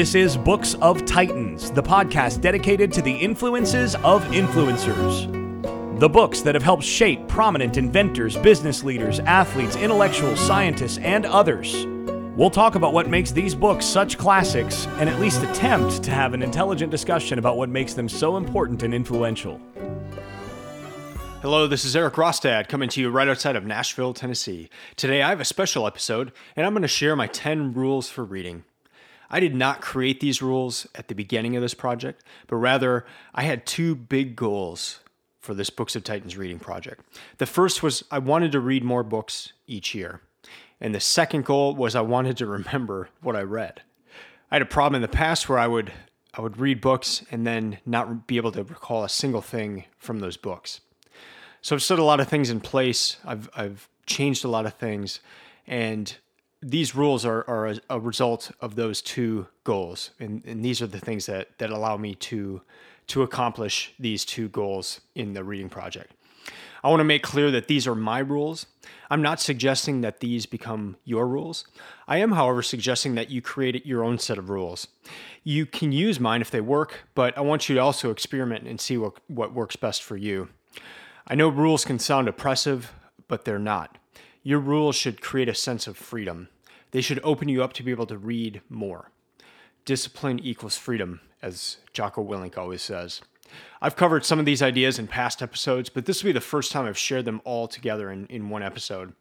This 0.00 0.14
is 0.14 0.34
Books 0.34 0.76
of 0.80 1.04
Titans, 1.04 1.70
the 1.72 1.82
podcast 1.82 2.40
dedicated 2.40 2.90
to 2.94 3.02
the 3.02 3.14
influences 3.14 3.96
of 3.96 4.24
influencers. 4.28 6.00
The 6.00 6.08
books 6.08 6.40
that 6.40 6.54
have 6.54 6.62
helped 6.62 6.84
shape 6.84 7.28
prominent 7.28 7.76
inventors, 7.76 8.34
business 8.38 8.82
leaders, 8.82 9.20
athletes, 9.20 9.76
intellectuals, 9.76 10.40
scientists, 10.40 10.96
and 10.96 11.26
others. 11.26 11.84
We'll 12.34 12.48
talk 12.48 12.76
about 12.76 12.94
what 12.94 13.10
makes 13.10 13.30
these 13.30 13.54
books 13.54 13.84
such 13.84 14.16
classics 14.16 14.86
and 14.92 15.10
at 15.10 15.20
least 15.20 15.42
attempt 15.42 16.02
to 16.04 16.10
have 16.10 16.32
an 16.32 16.42
intelligent 16.42 16.90
discussion 16.90 17.38
about 17.38 17.58
what 17.58 17.68
makes 17.68 17.92
them 17.92 18.08
so 18.08 18.38
important 18.38 18.82
and 18.82 18.94
influential. 18.94 19.60
Hello, 21.42 21.66
this 21.66 21.84
is 21.84 21.94
Eric 21.94 22.14
Rostad 22.14 22.68
coming 22.68 22.88
to 22.88 23.02
you 23.02 23.10
right 23.10 23.28
outside 23.28 23.54
of 23.54 23.66
Nashville, 23.66 24.14
Tennessee. 24.14 24.70
Today 24.96 25.20
I 25.20 25.28
have 25.28 25.40
a 25.40 25.44
special 25.44 25.86
episode 25.86 26.32
and 26.56 26.64
I'm 26.64 26.72
going 26.72 26.80
to 26.80 26.88
share 26.88 27.14
my 27.16 27.26
10 27.26 27.74
rules 27.74 28.08
for 28.08 28.24
reading. 28.24 28.64
I 29.30 29.40
did 29.40 29.54
not 29.54 29.80
create 29.80 30.20
these 30.20 30.42
rules 30.42 30.86
at 30.94 31.08
the 31.08 31.14
beginning 31.14 31.56
of 31.56 31.62
this 31.62 31.74
project, 31.74 32.24
but 32.48 32.56
rather 32.56 33.06
I 33.34 33.42
had 33.42 33.64
two 33.64 33.94
big 33.94 34.34
goals 34.34 35.00
for 35.38 35.54
this 35.54 35.70
Books 35.70 35.96
of 35.96 36.04
Titans 36.04 36.36
reading 36.36 36.58
project. 36.58 37.02
The 37.38 37.46
first 37.46 37.82
was 37.82 38.04
I 38.10 38.18
wanted 38.18 38.52
to 38.52 38.60
read 38.60 38.84
more 38.84 39.02
books 39.02 39.52
each 39.66 39.94
year. 39.94 40.20
And 40.80 40.94
the 40.94 41.00
second 41.00 41.44
goal 41.44 41.74
was 41.74 41.94
I 41.94 42.00
wanted 42.00 42.36
to 42.38 42.46
remember 42.46 43.08
what 43.22 43.36
I 43.36 43.42
read. 43.42 43.82
I 44.50 44.56
had 44.56 44.62
a 44.62 44.66
problem 44.66 44.96
in 44.96 45.02
the 45.02 45.08
past 45.08 45.48
where 45.48 45.58
I 45.58 45.66
would 45.66 45.92
I 46.32 46.40
would 46.40 46.58
read 46.58 46.80
books 46.80 47.24
and 47.32 47.44
then 47.44 47.78
not 47.84 48.28
be 48.28 48.36
able 48.36 48.52
to 48.52 48.62
recall 48.62 49.02
a 49.02 49.08
single 49.08 49.42
thing 49.42 49.84
from 49.98 50.20
those 50.20 50.36
books. 50.36 50.80
So 51.60 51.74
I've 51.74 51.82
set 51.82 51.98
a 51.98 52.04
lot 52.04 52.20
of 52.20 52.28
things 52.28 52.50
in 52.50 52.60
place. 52.60 53.16
I've 53.24 53.50
I've 53.54 53.88
changed 54.06 54.44
a 54.44 54.48
lot 54.48 54.66
of 54.66 54.74
things, 54.74 55.20
and 55.66 56.16
these 56.62 56.94
rules 56.94 57.24
are, 57.24 57.44
are 57.48 57.66
a, 57.68 57.80
a 57.90 58.00
result 58.00 58.50
of 58.60 58.74
those 58.74 59.00
two 59.00 59.46
goals. 59.64 60.10
And, 60.20 60.44
and 60.44 60.64
these 60.64 60.82
are 60.82 60.86
the 60.86 61.00
things 61.00 61.26
that 61.26 61.58
that 61.58 61.70
allow 61.70 61.96
me 61.96 62.14
to 62.16 62.62
to 63.08 63.22
accomplish 63.22 63.92
these 63.98 64.24
two 64.24 64.48
goals 64.48 65.00
in 65.14 65.32
the 65.32 65.42
reading 65.42 65.68
project. 65.68 66.12
I 66.82 66.88
want 66.88 67.00
to 67.00 67.04
make 67.04 67.22
clear 67.22 67.50
that 67.50 67.66
these 67.66 67.86
are 67.86 67.94
my 67.94 68.20
rules. 68.20 68.66
I'm 69.10 69.20
not 69.20 69.40
suggesting 69.40 70.00
that 70.00 70.20
these 70.20 70.46
become 70.46 70.96
your 71.04 71.26
rules. 71.26 71.66
I 72.08 72.18
am, 72.18 72.32
however, 72.32 72.62
suggesting 72.62 73.16
that 73.16 73.30
you 73.30 73.42
create 73.42 73.84
your 73.84 74.02
own 74.02 74.18
set 74.18 74.38
of 74.38 74.48
rules. 74.48 74.88
You 75.44 75.66
can 75.66 75.92
use 75.92 76.18
mine 76.18 76.40
if 76.40 76.50
they 76.50 76.60
work, 76.60 77.04
but 77.14 77.36
I 77.36 77.42
want 77.42 77.68
you 77.68 77.74
to 77.74 77.80
also 77.82 78.10
experiment 78.10 78.66
and 78.66 78.80
see 78.80 78.96
what, 78.96 79.14
what 79.28 79.52
works 79.52 79.76
best 79.76 80.02
for 80.02 80.16
you. 80.16 80.48
I 81.26 81.34
know 81.34 81.48
rules 81.48 81.84
can 81.84 81.98
sound 81.98 82.28
oppressive, 82.28 82.92
but 83.28 83.44
they're 83.44 83.58
not. 83.58 83.98
Your 84.42 84.58
rules 84.58 84.96
should 84.96 85.20
create 85.20 85.48
a 85.48 85.54
sense 85.54 85.86
of 85.86 85.96
freedom. 85.96 86.48
They 86.92 87.00
should 87.00 87.20
open 87.22 87.48
you 87.48 87.62
up 87.62 87.72
to 87.74 87.82
be 87.82 87.90
able 87.90 88.06
to 88.06 88.18
read 88.18 88.62
more. 88.68 89.10
Discipline 89.84 90.38
equals 90.38 90.76
freedom, 90.76 91.20
as 91.42 91.78
Jocko 91.92 92.24
Willink 92.24 92.56
always 92.56 92.82
says. 92.82 93.20
I've 93.82 93.96
covered 93.96 94.24
some 94.24 94.38
of 94.38 94.44
these 94.44 94.62
ideas 94.62 94.98
in 94.98 95.08
past 95.08 95.42
episodes, 95.42 95.88
but 95.88 96.06
this 96.06 96.22
will 96.22 96.28
be 96.28 96.32
the 96.32 96.40
first 96.40 96.72
time 96.72 96.86
I've 96.86 96.98
shared 96.98 97.24
them 97.24 97.40
all 97.44 97.66
together 97.66 98.10
in, 98.10 98.26
in 98.26 98.48
one 98.48 98.62
episode. 98.62 99.12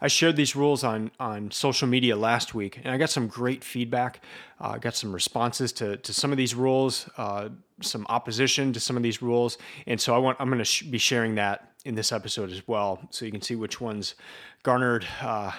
I 0.00 0.08
shared 0.08 0.36
these 0.36 0.54
rules 0.54 0.84
on, 0.84 1.10
on 1.18 1.50
social 1.50 1.88
media 1.88 2.16
last 2.16 2.54
week, 2.54 2.78
and 2.82 2.92
I 2.92 2.98
got 2.98 3.10
some 3.10 3.26
great 3.26 3.64
feedback. 3.64 4.20
Uh, 4.60 4.76
got 4.78 4.94
some 4.94 5.12
responses 5.12 5.72
to, 5.72 5.96
to 5.96 6.12
some 6.12 6.30
of 6.30 6.36
these 6.36 6.54
rules, 6.54 7.08
uh, 7.16 7.48
some 7.80 8.06
opposition 8.08 8.72
to 8.72 8.80
some 8.80 8.96
of 8.96 9.02
these 9.02 9.22
rules, 9.22 9.58
and 9.86 10.00
so 10.00 10.14
I 10.14 10.18
want 10.18 10.36
I'm 10.40 10.48
going 10.48 10.58
to 10.58 10.64
sh- 10.64 10.82
be 10.82 10.98
sharing 10.98 11.34
that 11.36 11.71
in 11.84 11.94
this 11.94 12.12
episode 12.12 12.50
as 12.50 12.66
well, 12.66 13.00
so 13.10 13.24
you 13.24 13.32
can 13.32 13.42
see 13.42 13.54
which 13.54 13.80
ones 13.80 14.14
garnered 14.62 15.06
uh, 15.20 15.52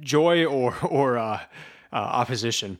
joy 0.00 0.44
or 0.44 0.74
or 0.84 1.18
uh, 1.18 1.40
uh, 1.92 1.96
opposition. 1.96 2.78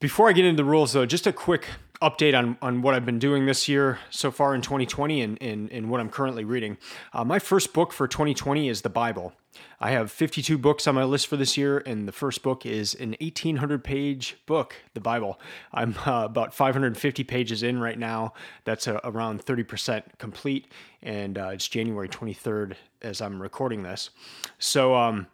Before 0.00 0.28
I 0.28 0.32
get 0.32 0.44
into 0.44 0.56
the 0.56 0.68
rules, 0.68 0.92
though, 0.92 1.06
just 1.06 1.26
a 1.26 1.32
quick 1.32 1.66
update 2.02 2.36
on, 2.36 2.58
on 2.60 2.82
what 2.82 2.94
I've 2.94 3.06
been 3.06 3.20
doing 3.20 3.46
this 3.46 3.68
year 3.68 4.00
so 4.10 4.30
far 4.30 4.54
in 4.54 4.60
2020 4.60 5.20
and, 5.20 5.40
and, 5.40 5.70
and 5.70 5.88
what 5.88 6.00
I'm 6.00 6.10
currently 6.10 6.44
reading. 6.44 6.76
Uh, 7.12 7.24
my 7.24 7.38
first 7.38 7.72
book 7.72 7.92
for 7.92 8.08
2020 8.08 8.68
is 8.68 8.82
the 8.82 8.90
Bible. 8.90 9.32
I 9.80 9.90
have 9.90 10.10
52 10.10 10.58
books 10.58 10.86
on 10.86 10.94
my 10.94 11.04
list 11.04 11.26
for 11.26 11.36
this 11.36 11.56
year, 11.56 11.78
and 11.78 12.08
the 12.08 12.12
first 12.12 12.42
book 12.42 12.66
is 12.66 12.94
an 12.94 13.14
1,800 13.20 13.84
page 13.84 14.36
book, 14.46 14.74
the 14.94 15.00
Bible. 15.00 15.38
I'm 15.72 15.94
uh, 16.06 16.22
about 16.24 16.54
550 16.54 17.24
pages 17.24 17.62
in 17.62 17.78
right 17.78 17.98
now. 17.98 18.32
That's 18.64 18.88
uh, 18.88 18.98
around 19.04 19.44
30% 19.44 20.02
complete, 20.18 20.66
and 21.02 21.38
uh, 21.38 21.50
it's 21.52 21.68
January 21.68 22.08
23rd 22.08 22.74
as 23.02 23.20
I'm 23.20 23.40
recording 23.40 23.82
this. 23.82 24.10
So 24.58 24.94
um, 24.94 25.26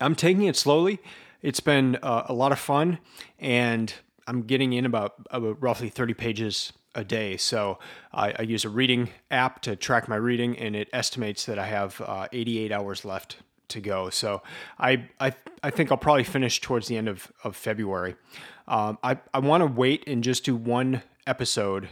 I'm 0.00 0.14
taking 0.14 0.44
it 0.44 0.56
slowly. 0.56 0.98
It's 1.42 1.60
been 1.60 1.96
uh, 2.02 2.24
a 2.26 2.32
lot 2.32 2.52
of 2.52 2.58
fun, 2.58 2.98
and 3.38 3.92
I'm 4.26 4.42
getting 4.42 4.72
in 4.72 4.84
about, 4.84 5.14
about 5.30 5.60
roughly 5.62 5.88
30 5.88 6.14
pages 6.14 6.72
a 6.94 7.04
day. 7.04 7.36
So 7.36 7.78
I, 8.12 8.34
I, 8.38 8.42
use 8.42 8.64
a 8.64 8.70
reading 8.70 9.10
app 9.30 9.60
to 9.62 9.76
track 9.76 10.08
my 10.08 10.16
reading, 10.16 10.58
and 10.58 10.74
it 10.74 10.88
estimates 10.92 11.44
that 11.44 11.58
I 11.58 11.66
have 11.66 12.00
uh, 12.00 12.26
88 12.32 12.72
hours 12.72 13.04
left 13.04 13.36
to 13.68 13.80
go. 13.80 14.10
So 14.10 14.42
I 14.78 15.08
I, 15.20 15.34
I 15.62 15.70
think 15.70 15.92
I'll 15.92 15.98
probably 15.98 16.24
finish 16.24 16.60
towards 16.60 16.88
the 16.88 16.96
end 16.96 17.08
of, 17.08 17.30
of 17.44 17.54
February. 17.54 18.16
Um, 18.66 18.98
I, 19.02 19.18
I 19.34 19.38
want 19.40 19.60
to 19.60 19.66
wait 19.66 20.04
and 20.06 20.24
just 20.24 20.44
do 20.44 20.56
one 20.56 21.02
episode 21.26 21.88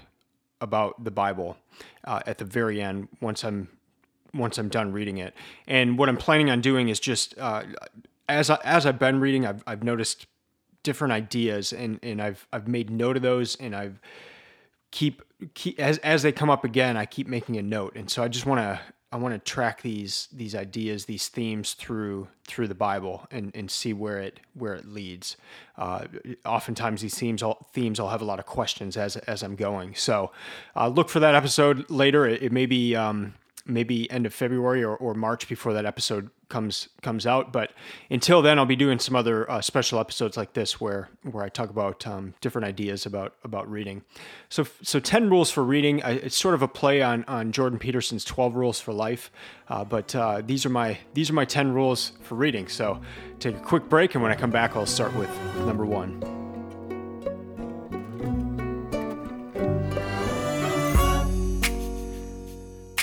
about 0.60 1.04
the 1.04 1.10
Bible 1.10 1.56
uh, 2.04 2.20
at 2.26 2.38
the 2.38 2.44
very 2.44 2.80
end 2.80 3.08
once 3.20 3.44
I'm 3.44 3.68
once 4.32 4.58
I'm 4.58 4.68
done 4.68 4.92
reading 4.92 5.18
it. 5.18 5.34
And 5.66 5.96
what 5.98 6.08
I'm 6.08 6.16
planning 6.16 6.50
on 6.50 6.60
doing 6.60 6.88
is 6.88 6.98
just 6.98 7.38
uh, 7.38 7.62
as 8.28 8.50
I, 8.50 8.58
as 8.64 8.86
I've 8.86 8.98
been 8.98 9.20
reading, 9.20 9.46
I've 9.46 9.62
I've 9.66 9.82
noticed 9.82 10.26
different 10.84 11.12
ideas 11.12 11.72
and 11.72 11.98
and 12.04 12.22
I've 12.22 12.46
I've 12.52 12.68
made 12.68 12.90
note 12.90 13.16
of 13.16 13.22
those 13.22 13.56
and 13.56 13.74
I've 13.74 14.00
keep 14.92 15.22
keep 15.54 15.80
as 15.80 15.98
as 15.98 16.22
they 16.22 16.30
come 16.30 16.50
up 16.50 16.64
again, 16.64 16.96
I 16.96 17.04
keep 17.04 17.26
making 17.26 17.56
a 17.56 17.62
note. 17.62 17.96
And 17.96 18.08
so 18.08 18.22
I 18.22 18.28
just 18.28 18.46
want 18.46 18.60
to 18.60 18.80
I 19.10 19.16
want 19.16 19.34
to 19.34 19.38
track 19.38 19.82
these 19.82 20.28
these 20.32 20.54
ideas, 20.54 21.04
these 21.04 21.28
themes 21.28 21.74
through 21.74 22.28
through 22.46 22.68
the 22.68 22.74
Bible 22.74 23.26
and, 23.30 23.50
and 23.54 23.70
see 23.70 23.92
where 23.92 24.18
it 24.18 24.40
where 24.54 24.74
it 24.74 24.86
leads. 24.86 25.36
Uh, 25.76 26.06
oftentimes 26.44 27.02
these 27.02 27.18
themes 27.18 27.42
all, 27.42 27.68
themes 27.72 27.98
I'll 27.98 28.08
have 28.08 28.22
a 28.22 28.24
lot 28.24 28.38
of 28.38 28.46
questions 28.46 28.96
as 28.96 29.16
as 29.16 29.42
I'm 29.42 29.56
going. 29.56 29.94
So 29.96 30.30
uh, 30.76 30.88
look 30.88 31.08
for 31.08 31.20
that 31.20 31.34
episode 31.34 31.90
later. 31.90 32.26
It, 32.26 32.42
it 32.42 32.52
may 32.52 32.66
be 32.66 32.94
um, 32.94 33.34
maybe 33.66 34.10
end 34.10 34.26
of 34.26 34.34
February 34.34 34.84
or, 34.84 34.96
or 34.96 35.14
March 35.14 35.48
before 35.48 35.72
that 35.72 35.86
episode 35.86 36.30
comes 36.48 36.88
comes 37.02 37.26
out. 37.26 37.52
But 37.52 37.72
until 38.10 38.42
then, 38.42 38.58
I'll 38.58 38.66
be 38.66 38.76
doing 38.76 38.98
some 38.98 39.16
other 39.16 39.50
uh, 39.50 39.60
special 39.60 39.98
episodes 39.98 40.36
like 40.36 40.52
this 40.52 40.80
where 40.80 41.08
where 41.22 41.44
I 41.44 41.48
talk 41.48 41.70
about 41.70 42.06
um, 42.06 42.34
different 42.40 42.66
ideas 42.66 43.06
about 43.06 43.34
about 43.42 43.70
reading. 43.70 44.02
So 44.48 44.66
so 44.82 45.00
ten 45.00 45.30
rules 45.30 45.50
for 45.50 45.64
reading. 45.64 46.02
I, 46.02 46.12
it's 46.12 46.36
sort 46.36 46.54
of 46.54 46.62
a 46.62 46.68
play 46.68 47.02
on 47.02 47.24
on 47.24 47.52
Jordan 47.52 47.78
Peterson's 47.78 48.24
twelve 48.24 48.54
rules 48.54 48.80
for 48.80 48.92
life. 48.92 49.30
Uh, 49.68 49.84
but 49.84 50.14
uh, 50.14 50.42
these 50.44 50.66
are 50.66 50.70
my 50.70 50.98
these 51.14 51.30
are 51.30 51.34
my 51.34 51.44
ten 51.44 51.72
rules 51.72 52.12
for 52.22 52.34
reading. 52.34 52.68
So 52.68 53.00
take 53.40 53.56
a 53.56 53.60
quick 53.60 53.88
break, 53.88 54.14
and 54.14 54.22
when 54.22 54.32
I 54.32 54.36
come 54.36 54.50
back, 54.50 54.76
I'll 54.76 54.86
start 54.86 55.14
with 55.16 55.30
number 55.66 55.86
one. 55.86 56.43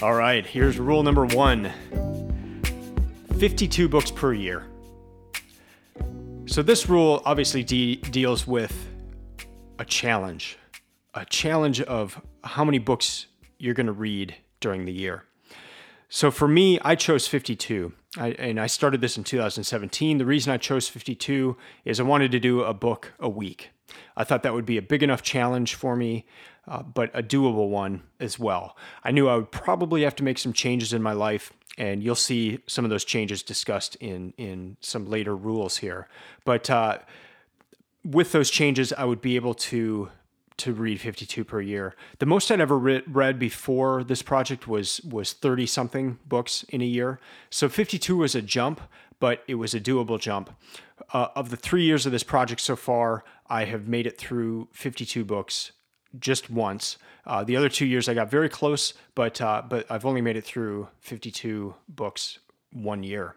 All 0.02 0.16
right, 0.16 0.44
here's 0.44 0.80
rule 0.80 1.04
number 1.04 1.28
one 1.28 1.72
52 3.38 3.88
books 3.88 4.10
per 4.10 4.34
year. 4.34 4.66
So, 6.48 6.64
this 6.64 6.90
rule 6.90 7.22
obviously 7.24 7.64
de- 7.64 7.98
deals 7.98 8.48
with 8.48 8.90
a 9.78 9.86
challenge, 9.86 10.58
a 11.14 11.24
challenge 11.26 11.82
of 11.82 12.20
how 12.44 12.66
many 12.66 12.80
books 12.80 13.28
you're 13.60 13.76
going 13.76 13.86
to 13.86 13.92
read 13.92 14.36
during 14.60 14.86
the 14.86 14.92
year. 14.92 15.26
So, 16.10 16.32
for 16.32 16.48
me, 16.48 16.80
I 16.82 16.96
chose 16.96 17.28
52. 17.28 17.94
I, 18.18 18.30
and 18.32 18.60
I 18.60 18.66
started 18.66 19.02
this 19.02 19.18
in 19.18 19.24
2017. 19.24 20.18
The 20.18 20.26
reason 20.26 20.52
I 20.52 20.58
chose 20.58 20.88
52 20.88 21.56
is 21.86 22.00
I 22.00 22.04
wanted 22.04 22.32
to 22.32 22.40
do 22.40 22.64
a 22.64 22.74
book 22.74 23.14
a 23.20 23.30
week. 23.30 23.70
I 24.16 24.24
thought 24.24 24.44
that 24.44 24.54
would 24.54 24.66
be 24.66 24.78
a 24.78 24.82
big 24.82 25.04
enough 25.04 25.22
challenge 25.22 25.76
for 25.76 25.96
me 25.96 26.26
uh, 26.68 26.84
but 26.84 27.10
a 27.14 27.24
doable 27.24 27.70
one 27.70 28.04
as 28.20 28.38
well. 28.38 28.78
I 29.04 29.12
knew 29.12 29.28
I 29.28 29.36
would 29.36 29.52
probably 29.52 30.04
have 30.04 30.16
to 30.18 30.24
make 30.24 30.38
some 30.38 30.54
changes 30.54 30.94
in 30.94 31.02
my 31.02 31.14
life, 31.14 31.52
and 31.78 32.04
you'll 32.04 32.16
see 32.16 32.60
some 32.68 32.86
of 32.86 32.92
those 32.92 33.06
changes 33.06 33.44
discussed 33.44 33.96
in 33.96 34.34
in 34.38 34.78
some 34.80 35.10
later 35.10 35.36
rules 35.36 35.78
here. 35.78 36.08
But 36.46 36.70
uh, 36.70 37.00
with 38.06 38.32
those 38.32 38.50
changes, 38.50 38.94
I 38.94 39.06
would 39.06 39.22
be 39.22 39.36
able 39.36 39.54
to 39.56 40.10
to 40.58 40.74
read 40.74 41.02
52 41.02 41.44
per 41.44 41.60
year. 41.60 41.96
The 42.20 42.28
most 42.28 42.52
I'd 42.52 42.62
ever 42.62 42.78
re- 42.78 43.02
read 43.08 43.40
before 43.40 44.04
this 44.04 44.22
project 44.22 44.68
was 44.68 45.02
was 45.02 45.34
30 45.34 45.66
something 45.66 46.20
books 46.28 46.64
in 46.70 46.82
a 46.82 46.86
year. 46.86 47.20
So 47.50 47.68
52 47.70 48.18
was 48.18 48.36
a 48.36 48.42
jump, 48.42 48.82
but 49.20 49.44
it 49.48 49.56
was 49.56 49.74
a 49.74 49.80
doable 49.80 50.20
jump. 50.20 50.52
Uh, 51.14 51.30
of 51.36 51.50
the 51.50 51.58
three 51.58 51.84
years 51.84 52.06
of 52.06 52.12
this 52.12 52.24
project 52.24 52.62
so 52.62 52.76
far, 52.76 53.24
I 53.52 53.66
have 53.66 53.86
made 53.86 54.08
it 54.08 54.18
through 54.18 54.70
52 54.72 55.26
books 55.26 55.74
just 56.18 56.50
once. 56.50 56.98
Uh, 57.26 57.44
the 57.44 57.58
other 57.58 57.68
two 57.68 57.86
years 57.86 58.08
I 58.08 58.14
got 58.14 58.32
very 58.32 58.48
close, 58.48 58.94
but 59.14 59.42
uh, 59.42 59.62
but 59.68 59.86
I've 59.92 60.06
only 60.06 60.22
made 60.22 60.38
it 60.38 60.46
through 60.46 60.88
52 61.02 61.76
books 61.90 62.40
one 62.72 63.04
year. 63.04 63.36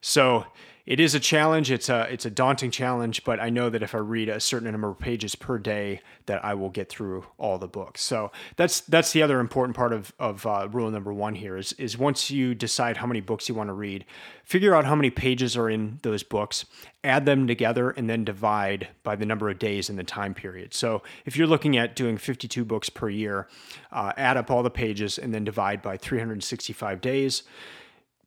So 0.00 0.46
it 0.90 0.98
is 0.98 1.14
a 1.14 1.20
challenge. 1.20 1.70
It's 1.70 1.88
a 1.88 2.12
it's 2.12 2.26
a 2.26 2.30
daunting 2.30 2.72
challenge, 2.72 3.22
but 3.22 3.38
I 3.38 3.48
know 3.48 3.70
that 3.70 3.80
if 3.80 3.94
I 3.94 3.98
read 3.98 4.28
a 4.28 4.40
certain 4.40 4.68
number 4.72 4.88
of 4.88 4.98
pages 4.98 5.36
per 5.36 5.56
day, 5.56 6.00
that 6.26 6.44
I 6.44 6.54
will 6.54 6.68
get 6.68 6.88
through 6.88 7.26
all 7.38 7.58
the 7.58 7.68
books. 7.68 8.02
So 8.02 8.32
that's 8.56 8.80
that's 8.80 9.12
the 9.12 9.22
other 9.22 9.38
important 9.38 9.76
part 9.76 9.92
of 9.92 10.12
of 10.18 10.44
uh, 10.44 10.68
rule 10.68 10.90
number 10.90 11.12
one 11.12 11.36
here 11.36 11.56
is 11.56 11.72
is 11.74 11.96
once 11.96 12.28
you 12.28 12.56
decide 12.56 12.96
how 12.96 13.06
many 13.06 13.20
books 13.20 13.48
you 13.48 13.54
want 13.54 13.68
to 13.68 13.72
read, 13.72 14.04
figure 14.42 14.74
out 14.74 14.84
how 14.84 14.96
many 14.96 15.10
pages 15.10 15.56
are 15.56 15.70
in 15.70 16.00
those 16.02 16.24
books, 16.24 16.64
add 17.04 17.24
them 17.24 17.46
together, 17.46 17.90
and 17.90 18.10
then 18.10 18.24
divide 18.24 18.88
by 19.04 19.14
the 19.14 19.24
number 19.24 19.48
of 19.48 19.60
days 19.60 19.90
in 19.90 19.94
the 19.94 20.02
time 20.02 20.34
period. 20.34 20.74
So 20.74 21.04
if 21.24 21.36
you're 21.36 21.46
looking 21.46 21.76
at 21.76 21.94
doing 21.94 22.18
52 22.18 22.64
books 22.64 22.90
per 22.90 23.08
year, 23.08 23.46
uh, 23.92 24.12
add 24.16 24.36
up 24.36 24.50
all 24.50 24.64
the 24.64 24.70
pages 24.70 25.18
and 25.18 25.32
then 25.32 25.44
divide 25.44 25.82
by 25.82 25.96
365 25.96 27.00
days 27.00 27.44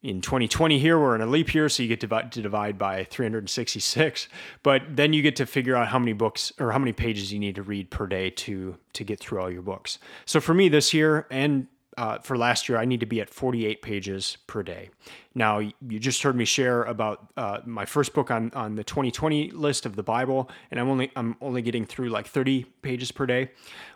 in 0.04 0.20
2020 0.20 0.78
here 0.80 1.00
we're 1.00 1.16
in 1.16 1.22
a 1.22 1.26
leap 1.26 1.54
year 1.54 1.70
so 1.70 1.82
you 1.82 1.90
get 1.90 2.02
to 2.02 2.08
divide, 2.08 2.32
to 2.32 2.42
divide 2.42 2.78
by 2.78 3.06
366 3.06 4.28
but 4.62 4.82
then 4.90 5.14
you 5.14 5.22
get 5.22 5.38
to 5.38 5.46
figure 5.46 5.76
out 5.76 5.88
how 5.88 5.98
many 5.98 6.14
books 6.14 6.52
or 6.60 6.72
how 6.72 6.78
many 6.78 6.92
pages 6.92 7.32
you 7.32 7.40
need 7.40 7.56
to 7.56 7.64
read 7.64 7.90
per 7.90 8.06
day 8.06 8.30
to 8.30 8.78
to 8.92 9.04
get 9.04 9.20
through 9.20 9.42
all 9.42 9.50
your 9.50 9.62
books. 9.62 9.98
So 10.26 10.40
for 10.40 10.54
me 10.54 10.70
this 10.70 10.94
year 10.94 11.26
and 11.32 11.68
uh, 11.96 12.18
for 12.20 12.38
last 12.38 12.68
year 12.68 12.80
i 12.80 12.86
need 12.86 13.00
to 13.00 13.06
be 13.06 13.22
at 13.22 13.30
48 13.30 13.82
pages 13.82 14.38
per 14.48 14.62
day. 14.62 14.90
Now 15.36 15.60
you 15.60 16.00
just 16.00 16.22
heard 16.22 16.36
me 16.36 16.44
share 16.44 16.84
about 16.84 17.32
uh, 17.38 17.60
my 17.66 17.86
first 17.86 18.14
book 18.14 18.30
on, 18.30 18.52
on 18.54 18.76
the 18.76 18.84
2020 18.84 19.52
list 19.52 19.86
of 19.86 19.96
the 19.96 20.04
bible 20.04 20.50
and 20.70 20.80
i'm 20.80 20.90
only 20.90 21.12
i'm 21.16 21.38
only 21.40 21.62
getting 21.62 21.86
through 21.86 22.10
like 22.10 22.28
30 22.28 22.66
pages 22.82 23.12
per 23.12 23.26
day. 23.26 23.52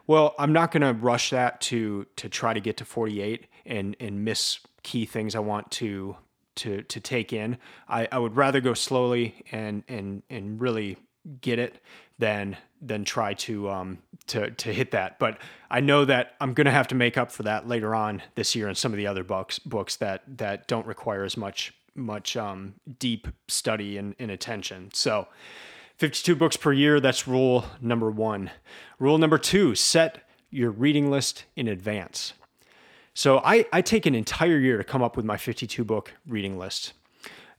Well 0.05 0.35
i'm 0.39 0.53
not 0.53 0.71
going 0.71 0.83
to 0.83 0.93
rush 0.93 1.31
that 1.31 1.59
to 1.61 2.05
to 2.15 2.29
try 2.29 2.53
to 2.53 2.61
get 2.61 2.77
to 2.77 2.85
48 2.85 3.47
and 3.65 3.97
and 3.99 4.23
miss 4.23 4.59
key 4.87 5.05
things 5.05 5.35
I 5.35 5.39
want 5.39 5.69
to 5.71 6.15
to 6.55 6.81
to 6.81 6.99
take 7.01 7.33
in. 7.33 7.57
I, 7.89 8.07
I 8.09 8.19
would 8.19 8.37
rather 8.37 8.61
go 8.61 8.73
slowly 8.73 9.43
and 9.51 9.83
and 9.89 10.23
and 10.29 10.61
really 10.61 10.95
get 11.41 11.59
it 11.59 11.81
than 12.17 12.55
than 12.81 13.03
try 13.03 13.33
to 13.33 13.69
um 13.69 13.97
to 14.27 14.51
to 14.51 14.71
hit 14.71 14.91
that. 14.91 15.19
But 15.19 15.39
I 15.69 15.81
know 15.81 16.05
that 16.05 16.35
I'm 16.39 16.53
gonna 16.53 16.71
have 16.71 16.87
to 16.87 16.95
make 16.95 17.17
up 17.17 17.33
for 17.33 17.43
that 17.43 17.67
later 17.67 17.93
on 17.93 18.23
this 18.35 18.55
year 18.55 18.69
in 18.69 18.75
some 18.75 18.93
of 18.93 18.97
the 18.97 19.07
other 19.07 19.25
books 19.25 19.59
books 19.59 19.97
that 19.97 20.23
that 20.37 20.69
don't 20.69 20.87
require 20.87 21.25
as 21.25 21.35
much 21.35 21.73
much 21.93 22.37
um, 22.37 22.75
deep 22.97 23.27
study 23.49 23.97
and, 23.97 24.15
and 24.19 24.31
attention. 24.31 24.89
So 24.93 25.27
52 25.97 26.35
books 26.35 26.55
per 26.55 26.71
year, 26.71 27.01
that's 27.01 27.27
rule 27.27 27.65
number 27.81 28.09
one. 28.09 28.51
Rule 28.99 29.17
number 29.17 29.39
two, 29.39 29.75
set 29.75 30.23
your 30.49 30.71
reading 30.71 31.11
list 31.11 31.43
in 31.55 31.67
advance. 31.67 32.33
So 33.17 33.41
I, 33.43 33.65
I 33.73 33.81
take 33.81 34.05
an 34.05 34.13
entire 34.13 34.59
year 34.59 34.77
to 34.77 34.83
come 34.83 35.01
up 35.01 35.17
with 35.17 35.25
my 35.25 35.37
52 35.37 35.83
book 35.83 36.13
reading 36.27 36.59
list. 36.59 36.93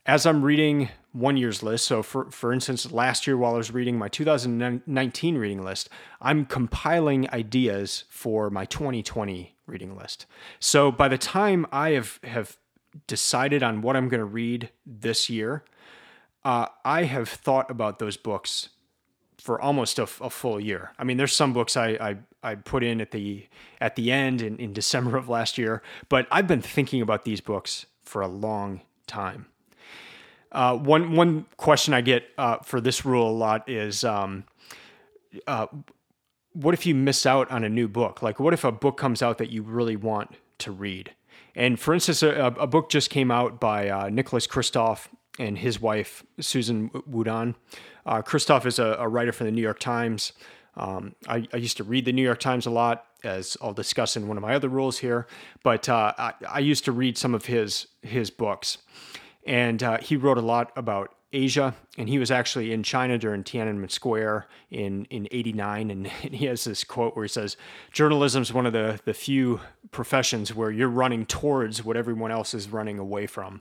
As 0.07 0.25
I'm 0.25 0.45
reading 0.45 0.91
one 1.11 1.37
year's 1.37 1.65
list, 1.65 1.85
so 1.87 2.01
for, 2.01 2.31
for 2.31 2.53
instance, 2.53 2.93
last 2.93 3.27
year 3.27 3.37
while 3.37 3.55
I 3.55 3.57
was 3.57 3.73
reading 3.73 3.99
my 3.99 4.07
2019 4.07 5.37
reading 5.37 5.65
list, 5.65 5.89
I'm 6.21 6.47
compiling 6.47 7.29
ideas 7.31 8.05
for 8.09 8.51
my 8.51 8.67
2020 8.67 9.57
reading 9.67 9.97
list. 9.97 10.27
So 10.61 10.93
by 10.93 11.09
the 11.09 11.19
time 11.19 11.67
I 11.73 11.91
have, 11.91 12.21
have 12.23 12.57
decided 13.09 13.61
on 13.61 13.83
what 13.83 13.97
I'm 13.97 14.09
going 14.09 14.21
to 14.21 14.25
read 14.25 14.71
this 14.87 15.29
year, 15.29 15.65
uh, 16.45 16.67
I 16.85 17.03
have 17.03 17.29
thought 17.29 17.69
about 17.69 17.99
those 17.99 18.17
books 18.17 18.69
for 19.39 19.61
almost 19.61 19.99
a, 19.99 20.03
a, 20.03 20.31
full 20.31 20.61
year. 20.61 20.93
I 20.99 21.05
mean, 21.05 21.17
there's 21.17 21.33
some 21.33 21.53
books 21.53 21.77
I, 21.77 21.91
I, 21.91 22.17
I 22.43 22.55
put 22.57 22.83
in 22.83 23.01
at 23.01 23.13
the 23.13 23.47
at 23.81 23.97
the 23.97 24.11
end 24.11 24.43
in, 24.43 24.57
in 24.59 24.73
December 24.83 25.17
of 25.17 25.29
last 25.29 25.59
year, 25.59 25.83
but 26.09 26.27
I've 26.31 26.47
been 26.47 26.63
thinking 26.63 27.01
about 27.01 27.25
these 27.25 27.41
books 27.41 27.87
for 28.03 28.23
a 28.23 28.29
long 28.29 28.83
time. 29.07 29.47
Uh, 30.51 30.77
one 30.77 31.13
one 31.15 31.47
question 31.57 31.95
I 31.95 32.01
get 32.01 32.25
uh, 32.39 32.59
for 32.59 32.81
this 32.81 33.05
rule 33.05 33.31
a 33.31 33.33
lot 33.33 33.69
is, 33.69 34.03
um, 34.03 34.45
uh, 35.47 35.67
what 36.53 36.75
if 36.75 36.87
you 36.87 36.95
miss 36.95 37.27
out 37.27 37.51
on 37.51 37.65
a 37.65 37.69
new 37.69 37.87
book? 37.87 38.23
Like, 38.23 38.41
what 38.41 38.55
if 38.55 38.65
a 38.65 38.73
book 38.73 38.97
comes 38.97 39.23
out 39.23 39.39
that 39.39 39.51
you 39.51 39.63
really 39.63 39.97
want 39.97 40.35
to 40.59 40.73
read? 40.73 41.15
And 41.55 41.79
for 41.79 41.93
instance, 41.93 42.23
a, 42.23 42.55
a 42.59 42.67
book 42.67 42.89
just 42.89 43.11
came 43.11 43.31
out 43.31 43.61
by 43.61 43.89
uh, 43.89 44.09
Nicholas 44.09 44.47
Kristof 44.47 45.09
and 45.39 45.59
his 45.59 45.81
wife 45.81 46.25
Susan 46.41 46.91
WuDunn. 46.91 47.55
Uh, 48.05 48.23
Kristof 48.23 48.67
is 48.67 48.79
a, 48.79 48.97
a, 48.99 49.09
writer 49.09 49.33
for 49.33 49.45
the 49.45 49.51
New 49.51 49.63
York 49.63 49.79
Times. 49.79 50.33
Um, 50.77 51.15
I, 51.29 51.47
I, 51.53 51.57
used 51.57 51.77
to 51.79 51.85
read 51.85 52.05
the 52.05 52.13
New 52.13 52.23
York 52.23 52.41
Times 52.41 52.67
a 52.67 52.71
lot, 52.71 53.05
as 53.25 53.57
I'll 53.61 53.73
discuss 53.73 54.17
in 54.17 54.29
one 54.29 54.37
of 54.37 54.43
my 54.43 54.55
other 54.55 54.69
rules 54.69 54.99
here. 54.99 55.27
But 55.63 55.89
uh, 55.89 56.15
I, 56.17 56.33
I, 56.49 56.59
used 56.61 56.85
to 56.87 56.93
read 56.93 57.19
some 57.19 57.35
of 57.35 57.47
his 57.47 57.89
his 58.03 58.31
books, 58.31 58.79
and 59.47 59.83
uh, 59.83 59.99
he 59.99 60.17
wrote 60.17 60.39
a 60.39 60.43
lot 60.43 60.73
about 60.77 61.15
Asia, 61.33 61.75
and 61.99 62.09
he 62.09 62.19
was 62.19 62.31
actually 62.31 62.73
in 62.73 62.83
China 62.83 63.19
during 63.19 63.45
Tiananmen 63.45 63.91
Square 63.91 64.47
in 64.71 65.05
in 65.07 65.29
'89, 65.31 65.91
and 65.91 66.07
he 66.33 66.47
has 66.47 66.65
this 66.65 66.85
quote 66.85 67.15
where 67.15 67.25
he 67.25 67.29
says, 67.29 67.57
"Journalism 67.93 68.43
is 68.43 68.53
one 68.53 68.65
of 68.65 68.73
the 68.73 68.99
the 69.05 69.13
few 69.13 69.61
professions 69.91 70.55
where 70.55 70.71
you're 70.71 70.89
running 70.89 71.27
towards 71.27 71.85
what 71.85 71.97
everyone 71.97 72.31
else 72.31 72.55
is 72.55 72.71
running 72.71 72.99
away 72.99 73.27
from." 73.27 73.61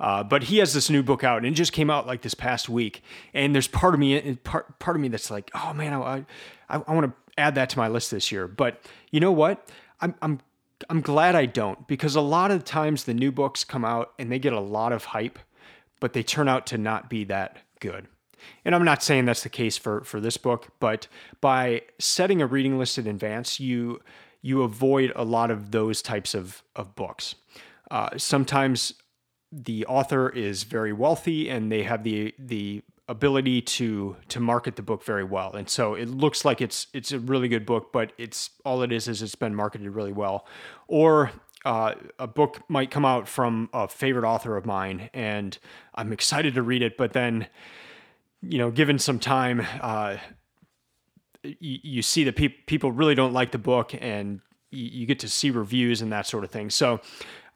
Uh, 0.00 0.24
but 0.24 0.44
he 0.44 0.58
has 0.58 0.74
this 0.74 0.90
new 0.90 1.02
book 1.02 1.22
out, 1.22 1.38
and 1.38 1.46
it 1.46 1.52
just 1.52 1.72
came 1.72 1.88
out 1.88 2.06
like 2.06 2.22
this 2.22 2.34
past 2.34 2.68
week, 2.68 3.02
and 3.32 3.54
there's 3.54 3.68
part 3.68 3.94
of 3.94 4.00
me 4.00 4.34
part 4.42 4.78
part 4.80 4.96
of 4.96 5.00
me 5.00 5.08
that's 5.08 5.30
like, 5.30 5.50
"Oh 5.54 5.72
man, 5.72 5.92
I 5.92 6.24
I, 6.68 6.82
I 6.86 6.92
want 6.94 7.06
to 7.06 7.40
add 7.40 7.54
that 7.54 7.70
to 7.70 7.78
my 7.78 7.86
list 7.86 8.10
this 8.10 8.32
year." 8.32 8.48
But 8.48 8.80
you 9.12 9.20
know 9.20 9.32
what? 9.32 9.68
I'm 10.00 10.16
I'm 10.20 10.40
I'm 10.90 11.00
glad 11.00 11.36
I 11.36 11.46
don't 11.46 11.86
because 11.86 12.16
a 12.16 12.20
lot 12.20 12.50
of 12.50 12.64
times 12.64 13.04
the 13.04 13.14
new 13.14 13.30
books 13.30 13.62
come 13.62 13.84
out 13.84 14.12
and 14.18 14.32
they 14.32 14.40
get 14.40 14.52
a 14.52 14.60
lot 14.60 14.92
of 14.92 15.04
hype 15.04 15.38
but 16.04 16.12
they 16.12 16.22
turn 16.22 16.48
out 16.48 16.66
to 16.66 16.76
not 16.76 17.08
be 17.08 17.24
that 17.24 17.56
good. 17.80 18.08
And 18.62 18.74
I'm 18.74 18.84
not 18.84 19.02
saying 19.02 19.24
that's 19.24 19.42
the 19.42 19.48
case 19.48 19.78
for 19.78 20.04
for 20.04 20.20
this 20.20 20.36
book, 20.36 20.68
but 20.78 21.08
by 21.40 21.80
setting 21.98 22.42
a 22.42 22.46
reading 22.46 22.78
list 22.78 22.98
in 22.98 23.06
advance, 23.06 23.58
you 23.58 24.02
you 24.42 24.60
avoid 24.60 25.14
a 25.16 25.24
lot 25.24 25.50
of 25.50 25.70
those 25.70 26.02
types 26.02 26.34
of 26.34 26.62
of 26.76 26.94
books. 26.94 27.36
Uh, 27.90 28.10
sometimes 28.18 28.92
the 29.50 29.86
author 29.86 30.28
is 30.28 30.64
very 30.64 30.92
wealthy 30.92 31.48
and 31.48 31.72
they 31.72 31.84
have 31.84 32.04
the 32.04 32.34
the 32.38 32.82
ability 33.08 33.62
to 33.62 34.16
to 34.28 34.40
market 34.40 34.76
the 34.76 34.82
book 34.82 35.04
very 35.04 35.24
well 35.24 35.52
and 35.52 35.68
so 35.70 35.94
it 35.94 36.08
looks 36.08 36.44
like 36.44 36.60
it's 36.62 36.86
it's 36.94 37.12
a 37.12 37.18
really 37.18 37.48
good 37.48 37.66
book 37.66 37.92
but 37.92 38.12
it's 38.16 38.48
all 38.64 38.82
it 38.82 38.90
is 38.90 39.08
is 39.08 39.20
it's 39.20 39.34
been 39.34 39.54
marketed 39.54 39.90
really 39.90 40.12
well 40.12 40.46
or 40.88 41.30
uh, 41.64 41.94
a 42.18 42.26
book 42.26 42.60
might 42.68 42.90
come 42.90 43.04
out 43.04 43.28
from 43.28 43.70
a 43.72 43.88
favorite 43.88 44.26
author 44.26 44.56
of 44.56 44.66
mine, 44.66 45.10
and 45.14 45.58
I'm 45.94 46.12
excited 46.12 46.54
to 46.54 46.62
read 46.62 46.82
it. 46.82 46.96
But 46.96 47.12
then, 47.12 47.46
you 48.42 48.58
know, 48.58 48.70
given 48.70 48.98
some 48.98 49.18
time, 49.18 49.66
uh, 49.80 50.18
you, 51.42 51.78
you, 51.82 52.02
see 52.02 52.24
that 52.24 52.36
pe- 52.36 52.48
people 52.48 52.92
really 52.92 53.14
don't 53.14 53.32
like 53.32 53.52
the 53.52 53.58
book, 53.58 53.94
and 53.98 54.40
you, 54.70 54.84
you, 54.84 55.06
get 55.06 55.18
to 55.20 55.28
see 55.28 55.50
reviews 55.50 56.02
and 56.02 56.12
that 56.12 56.26
sort 56.26 56.44
of 56.44 56.50
thing. 56.50 56.68
So, 56.70 57.00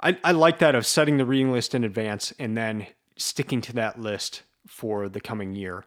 I, 0.00 0.16
I 0.22 0.32
like 0.32 0.58
that 0.60 0.74
of 0.74 0.86
setting 0.86 1.16
the 1.16 1.26
reading 1.26 1.52
list 1.52 1.74
in 1.74 1.84
advance 1.84 2.32
and 2.38 2.56
then 2.56 2.86
sticking 3.16 3.60
to 3.62 3.72
that 3.74 4.00
list 4.00 4.42
for 4.66 5.08
the 5.08 5.20
coming 5.20 5.54
year, 5.54 5.84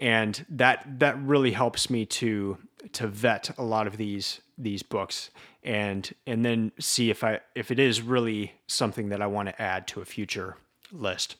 and 0.00 0.44
that 0.48 0.98
that 0.98 1.20
really 1.20 1.52
helps 1.52 1.90
me 1.90 2.06
to 2.06 2.58
to 2.92 3.06
vet 3.06 3.56
a 3.58 3.62
lot 3.62 3.86
of 3.86 3.96
these 3.96 4.40
these 4.56 4.82
books 4.82 5.30
and 5.62 6.14
and 6.26 6.44
then 6.44 6.72
see 6.78 7.10
if 7.10 7.22
I 7.22 7.40
if 7.54 7.70
it 7.70 7.78
is 7.78 8.02
really 8.02 8.54
something 8.66 9.10
that 9.10 9.20
I 9.20 9.26
want 9.26 9.48
to 9.48 9.62
add 9.62 9.86
to 9.88 10.00
a 10.00 10.04
future 10.04 10.56
list. 10.92 11.36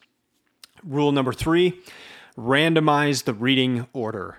Rule 0.83 1.13
number 1.13 1.33
3, 1.33 1.79
randomize 2.39 3.25
the 3.25 3.35
reading 3.35 3.87
order. 3.93 4.39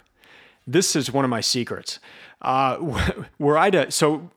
This 0.66 0.96
is 0.96 1.12
one 1.12 1.26
of 1.26 1.30
my 1.30 1.42
secrets. 1.42 2.00
Uh, 2.42 2.78
where 3.38 3.58
I 3.58 3.70
do, 3.70 3.86
so 3.90 4.32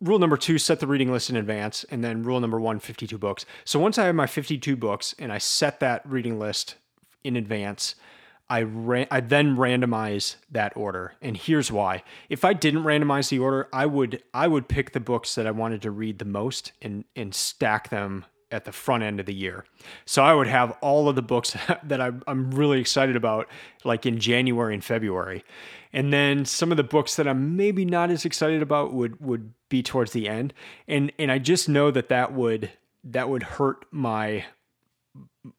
rule 0.00 0.18
number 0.18 0.36
two, 0.36 0.58
set 0.58 0.80
the 0.80 0.86
reading 0.86 1.10
list 1.10 1.30
in 1.30 1.36
advance. 1.36 1.84
And 1.90 2.02
then 2.02 2.22
rule 2.22 2.40
number 2.40 2.60
one, 2.60 2.78
52 2.78 3.16
books. 3.18 3.46
So 3.64 3.78
once 3.78 3.98
I 3.98 4.06
have 4.06 4.14
my 4.14 4.26
52 4.26 4.76
books 4.76 5.14
and 5.18 5.32
I 5.32 5.38
set 5.38 5.80
that 5.80 6.02
reading 6.08 6.38
list 6.38 6.76
in 7.22 7.36
advance, 7.36 7.94
I 8.48 8.62
ran, 8.62 9.06
I 9.10 9.20
then 9.20 9.56
randomize 9.56 10.36
that 10.50 10.76
order. 10.76 11.14
And 11.22 11.36
here's 11.36 11.72
why. 11.72 12.02
If 12.28 12.44
I 12.44 12.52
didn't 12.52 12.84
randomize 12.84 13.30
the 13.30 13.38
order, 13.38 13.68
I 13.72 13.86
would 13.86 14.22
I 14.34 14.48
would 14.48 14.68
pick 14.68 14.92
the 14.92 15.00
books 15.00 15.34
that 15.34 15.46
I 15.46 15.50
wanted 15.50 15.82
to 15.82 15.90
read 15.90 16.18
the 16.18 16.24
most 16.24 16.72
and 16.82 17.04
and 17.16 17.34
stack 17.34 17.88
them 17.88 18.26
at 18.50 18.64
the 18.64 18.72
front 18.72 19.02
end 19.02 19.18
of 19.18 19.26
the 19.26 19.34
year. 19.34 19.64
So 20.04 20.22
I 20.22 20.34
would 20.34 20.46
have 20.46 20.76
all 20.80 21.08
of 21.08 21.16
the 21.16 21.22
books 21.22 21.56
that 21.84 22.00
I'm 22.00 22.50
really 22.50 22.80
excited 22.80 23.16
about 23.16 23.48
like 23.82 24.06
in 24.06 24.20
January 24.20 24.74
and 24.74 24.84
February. 24.84 25.44
And 25.92 26.12
then 26.12 26.44
some 26.44 26.70
of 26.70 26.76
the 26.76 26.84
books 26.84 27.16
that 27.16 27.26
I'm 27.26 27.56
maybe 27.56 27.84
not 27.84 28.10
as 28.10 28.24
excited 28.24 28.62
about 28.62 28.92
would 28.92 29.20
would 29.20 29.54
be 29.68 29.82
towards 29.82 30.12
the 30.12 30.28
end. 30.28 30.52
And 30.86 31.12
and 31.18 31.32
I 31.32 31.38
just 31.38 31.68
know 31.68 31.90
that 31.90 32.08
that 32.10 32.32
would 32.32 32.70
that 33.04 33.28
would 33.28 33.42
hurt 33.42 33.86
my 33.90 34.44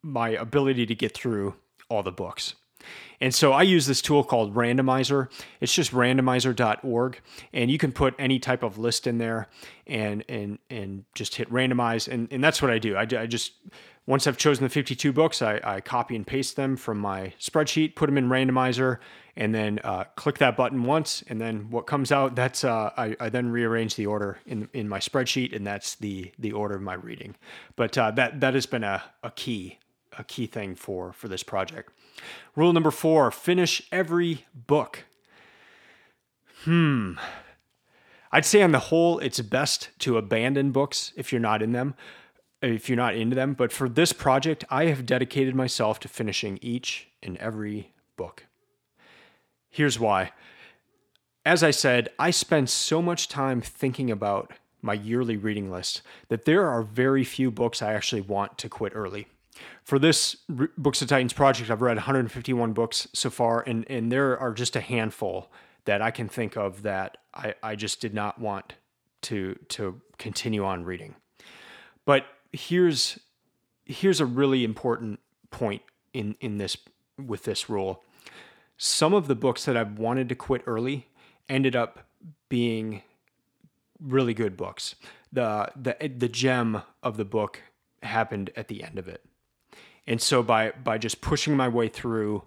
my 0.01 0.29
ability 0.29 0.85
to 0.85 0.95
get 0.95 1.13
through 1.13 1.55
all 1.89 2.03
the 2.03 2.11
books. 2.11 2.55
And 3.19 3.33
so 3.33 3.53
I 3.53 3.63
use 3.63 3.87
this 3.87 4.01
tool 4.01 4.23
called 4.23 4.55
Randomizer. 4.55 5.29
It's 5.61 5.73
just 5.73 5.91
randomizer.org, 5.91 7.21
and 7.53 7.71
you 7.71 7.77
can 7.77 7.91
put 7.91 8.13
any 8.19 8.39
type 8.39 8.63
of 8.63 8.77
list 8.77 9.07
in 9.07 9.17
there 9.17 9.47
and 9.87 10.23
and 10.27 10.59
and 10.69 11.05
just 11.13 11.35
hit 11.35 11.49
randomize. 11.51 12.07
And, 12.07 12.27
and 12.31 12.43
that's 12.43 12.61
what 12.61 12.71
I 12.71 12.79
do. 12.79 12.95
I, 12.95 13.01
I 13.01 13.25
just 13.25 13.53
once 14.07 14.27
I've 14.27 14.37
chosen 14.37 14.63
the 14.63 14.69
52 14.69 15.11
books, 15.11 15.41
I, 15.41 15.59
I, 15.63 15.81
copy 15.81 16.15
and 16.15 16.27
paste 16.27 16.55
them 16.55 16.77
from 16.77 16.99
my 16.99 17.33
spreadsheet, 17.39 17.95
put 17.95 18.05
them 18.05 18.19
in 18.19 18.29
randomizer, 18.29 18.99
and 19.35 19.53
then 19.53 19.79
uh, 19.83 20.03
click 20.15 20.37
that 20.37 20.55
button 20.55 20.83
once. 20.83 21.23
And 21.27 21.41
then 21.41 21.71
what 21.71 21.87
comes 21.87 22.11
out, 22.11 22.35
that's 22.35 22.63
uh, 22.63 22.91
I, 22.95 23.15
I, 23.19 23.29
then 23.29 23.49
rearrange 23.49 23.95
the 23.95 24.05
order 24.05 24.37
in 24.45 24.69
in 24.73 24.87
my 24.87 24.99
spreadsheet, 24.99 25.55
and 25.55 25.65
that's 25.65 25.95
the 25.95 26.31
the 26.37 26.51
order 26.51 26.75
of 26.75 26.81
my 26.81 26.93
reading. 26.93 27.35
But 27.75 27.97
uh, 27.97 28.11
that 28.11 28.41
that 28.41 28.53
has 28.53 28.65
been 28.65 28.83
a, 28.83 29.03
a 29.23 29.31
key 29.31 29.79
a 30.17 30.23
key 30.23 30.47
thing 30.47 30.75
for 30.75 31.11
for 31.13 31.27
this 31.27 31.43
project. 31.43 31.91
Rule 32.55 32.73
number 32.73 32.91
four: 32.91 33.31
finish 33.31 33.81
every 33.91 34.45
book. 34.53 35.05
Hmm. 36.63 37.13
I'd 38.31 38.45
say 38.45 38.61
on 38.61 38.71
the 38.71 38.79
whole, 38.79 39.19
it's 39.19 39.39
best 39.39 39.89
to 39.99 40.17
abandon 40.17 40.71
books 40.71 41.13
if 41.15 41.31
you're 41.31 41.39
not 41.39 41.61
in 41.61 41.71
them 41.71 41.95
if 42.61 42.89
you're 42.89 42.95
not 42.95 43.15
into 43.15 43.35
them. 43.35 43.53
But 43.53 43.71
for 43.71 43.87
this 43.89 44.13
project, 44.13 44.63
I 44.69 44.85
have 44.85 45.05
dedicated 45.05 45.55
myself 45.55 45.99
to 46.01 46.07
finishing 46.07 46.59
each 46.61 47.07
and 47.21 47.37
every 47.37 47.91
book. 48.17 48.45
Here's 49.69 49.99
why. 49.99 50.31
As 51.45 51.61
I 51.63 51.71
said, 51.71 52.09
I 52.17 52.31
spend 52.31 52.69
so 52.69 53.01
much 53.01 53.27
time 53.27 53.61
thinking 53.61 54.09
about 54.09 54.51
my 54.81 54.93
yearly 54.93 55.37
reading 55.37 55.71
list 55.71 56.01
that 56.29 56.45
there 56.45 56.67
are 56.67 56.81
very 56.81 57.23
few 57.23 57.51
books 57.51 57.81
I 57.81 57.93
actually 57.93 58.21
want 58.21 58.57
to 58.59 58.69
quit 58.69 58.93
early. 58.95 59.27
For 59.85 59.99
this 59.99 60.35
Books 60.49 61.03
of 61.03 61.07
Titans 61.07 61.31
project, 61.31 61.69
I've 61.69 61.83
read 61.83 61.97
151 61.97 62.73
books 62.73 63.07
so 63.13 63.29
far, 63.29 63.61
and, 63.61 63.85
and 63.87 64.11
there 64.11 64.35
are 64.37 64.51
just 64.51 64.75
a 64.75 64.81
handful 64.81 65.51
that 65.85 66.01
I 66.01 66.09
can 66.09 66.27
think 66.27 66.57
of 66.57 66.81
that 66.81 67.17
I, 67.35 67.53
I 67.61 67.75
just 67.75 68.01
did 68.01 68.11
not 68.11 68.39
want 68.39 68.73
to 69.21 69.55
to 69.69 70.01
continue 70.17 70.65
on 70.65 70.85
reading. 70.85 71.13
But 72.03 72.25
here's 72.51 73.19
here's 73.85 74.19
a 74.19 74.25
really 74.25 74.63
important 74.63 75.19
point 75.51 75.83
in 76.13 76.35
in 76.41 76.57
this 76.57 76.77
with 77.23 77.43
this 77.43 77.69
rule. 77.69 78.03
Some 78.77 79.13
of 79.13 79.27
the 79.27 79.35
books 79.35 79.65
that 79.65 79.77
I've 79.77 79.99
wanted 79.99 80.29
to 80.29 80.35
quit 80.35 80.63
early 80.65 81.09
ended 81.47 81.75
up 81.75 82.07
being 82.49 83.03
really 83.99 84.33
good 84.33 84.57
books. 84.57 84.95
The 85.31 85.71
the 85.75 85.95
the 86.17 86.29
gem 86.29 86.81
of 87.03 87.17
the 87.17 87.25
book 87.25 87.61
happened 88.01 88.49
at 88.55 88.67
the 88.67 88.83
end 88.83 88.97
of 88.97 89.07
it. 89.07 89.23
And 90.07 90.21
so 90.21 90.43
by 90.43 90.71
by 90.71 90.97
just 90.97 91.21
pushing 91.21 91.55
my 91.55 91.67
way 91.67 91.87
through, 91.87 92.43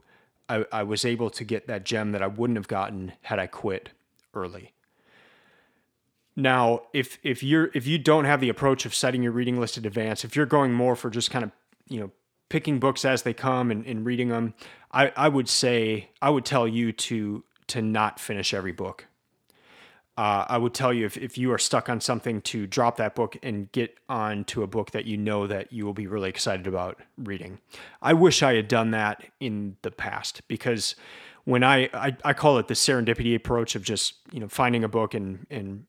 I, 0.49 0.65
I 0.73 0.83
was 0.83 1.05
able 1.05 1.31
to 1.31 1.45
get 1.45 1.67
that 1.67 1.85
gem 1.85 2.13
that 2.13 2.23
I 2.23 2.27
wouldn't 2.27 2.57
have 2.57 2.69
gotten 2.69 3.13
had 3.23 3.39
I 3.39 3.47
quit 3.47 3.91
early. 4.35 4.73
Now, 6.37 6.83
if 6.93 7.19
if 7.23 7.43
you're 7.43 7.71
if 7.75 7.87
you 7.87 7.99
don't 7.99 8.25
have 8.25 8.41
the 8.41 8.49
approach 8.49 8.87
of 8.87 8.95
setting 8.95 9.23
your 9.23 9.33
reading 9.33 9.59
list 9.59 9.77
in 9.77 9.85
advance, 9.85 10.25
if 10.25 10.37
you're 10.37 10.47
going 10.47 10.73
more 10.73 10.95
for 10.95 11.11
just 11.11 11.31
kind 11.31 11.45
of 11.45 11.51
you 11.89 12.01
know 12.01 12.11
picking 12.49 12.79
books 12.79 13.05
as 13.05 13.23
they 13.23 13.35
come 13.35 13.71
and, 13.71 13.85
and 13.87 14.07
reading 14.07 14.29
them, 14.29 14.55
I, 14.93 15.13
I 15.17 15.29
would 15.29 15.49
say 15.49 16.11
I 16.23 16.31
would 16.31 16.45
tell 16.45 16.69
you 16.69 16.93
to 16.93 17.43
to 17.69 17.83
not 17.83 18.21
finish 18.21 18.55
every 18.55 18.73
book. 18.73 19.07
Uh, 20.19 20.45
I 20.49 20.59
would 20.59 20.75
tell 20.75 20.93
you 20.93 21.07
if, 21.07 21.17
if 21.17 21.39
you 21.39 21.53
are 21.53 21.59
stuck 21.59 21.89
on 21.89 22.01
something 22.01 22.41
to 22.41 22.67
drop 22.67 22.97
that 22.97 23.15
book 23.15 23.37
and 23.41 23.71
get 23.71 23.97
on 24.09 24.43
to 24.47 24.65
a 24.65 24.67
book 24.67 24.91
that 24.91 25.05
you 25.05 25.17
know 25.17 25.47
that 25.47 25.73
you 25.73 25.87
will 25.87 25.95
be 25.95 26.09
really 26.09 26.29
excited 26.29 26.67
about 26.67 27.01
reading. 27.17 27.61
I 28.03 28.15
wish 28.15 28.43
I 28.43 28.55
had 28.55 28.67
done 28.67 28.91
that 28.91 29.23
in 29.39 29.77
the 29.83 29.93
past 29.93 30.43
because 30.49 30.97
when 31.45 31.63
I, 31.63 31.89
I, 31.95 32.17
I 32.25 32.33
call 32.33 32.59
it 32.59 32.67
the 32.67 32.75
serendipity 32.75 33.37
approach 33.37 33.77
of 33.77 33.85
just 33.85 34.15
you 34.33 34.41
know 34.41 34.49
finding 34.49 34.83
a 34.83 34.89
book 34.89 35.15
and 35.15 35.47
and 35.51 35.85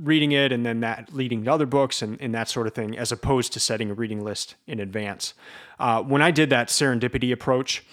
reading 0.00 0.32
it 0.32 0.50
and 0.50 0.64
then 0.64 0.80
that 0.80 1.12
leading 1.12 1.44
to 1.44 1.52
other 1.52 1.66
books 1.66 2.00
and, 2.00 2.18
and 2.22 2.34
that 2.34 2.48
sort 2.48 2.66
of 2.66 2.72
thing, 2.72 2.96
as 2.96 3.12
opposed 3.12 3.52
to 3.52 3.60
setting 3.60 3.90
a 3.90 3.94
reading 3.94 4.24
list 4.24 4.54
in 4.66 4.80
advance. 4.80 5.34
Uh, 5.78 6.02
when 6.02 6.22
I 6.22 6.30
did 6.30 6.48
that 6.48 6.68
serendipity 6.68 7.32
approach, 7.32 7.84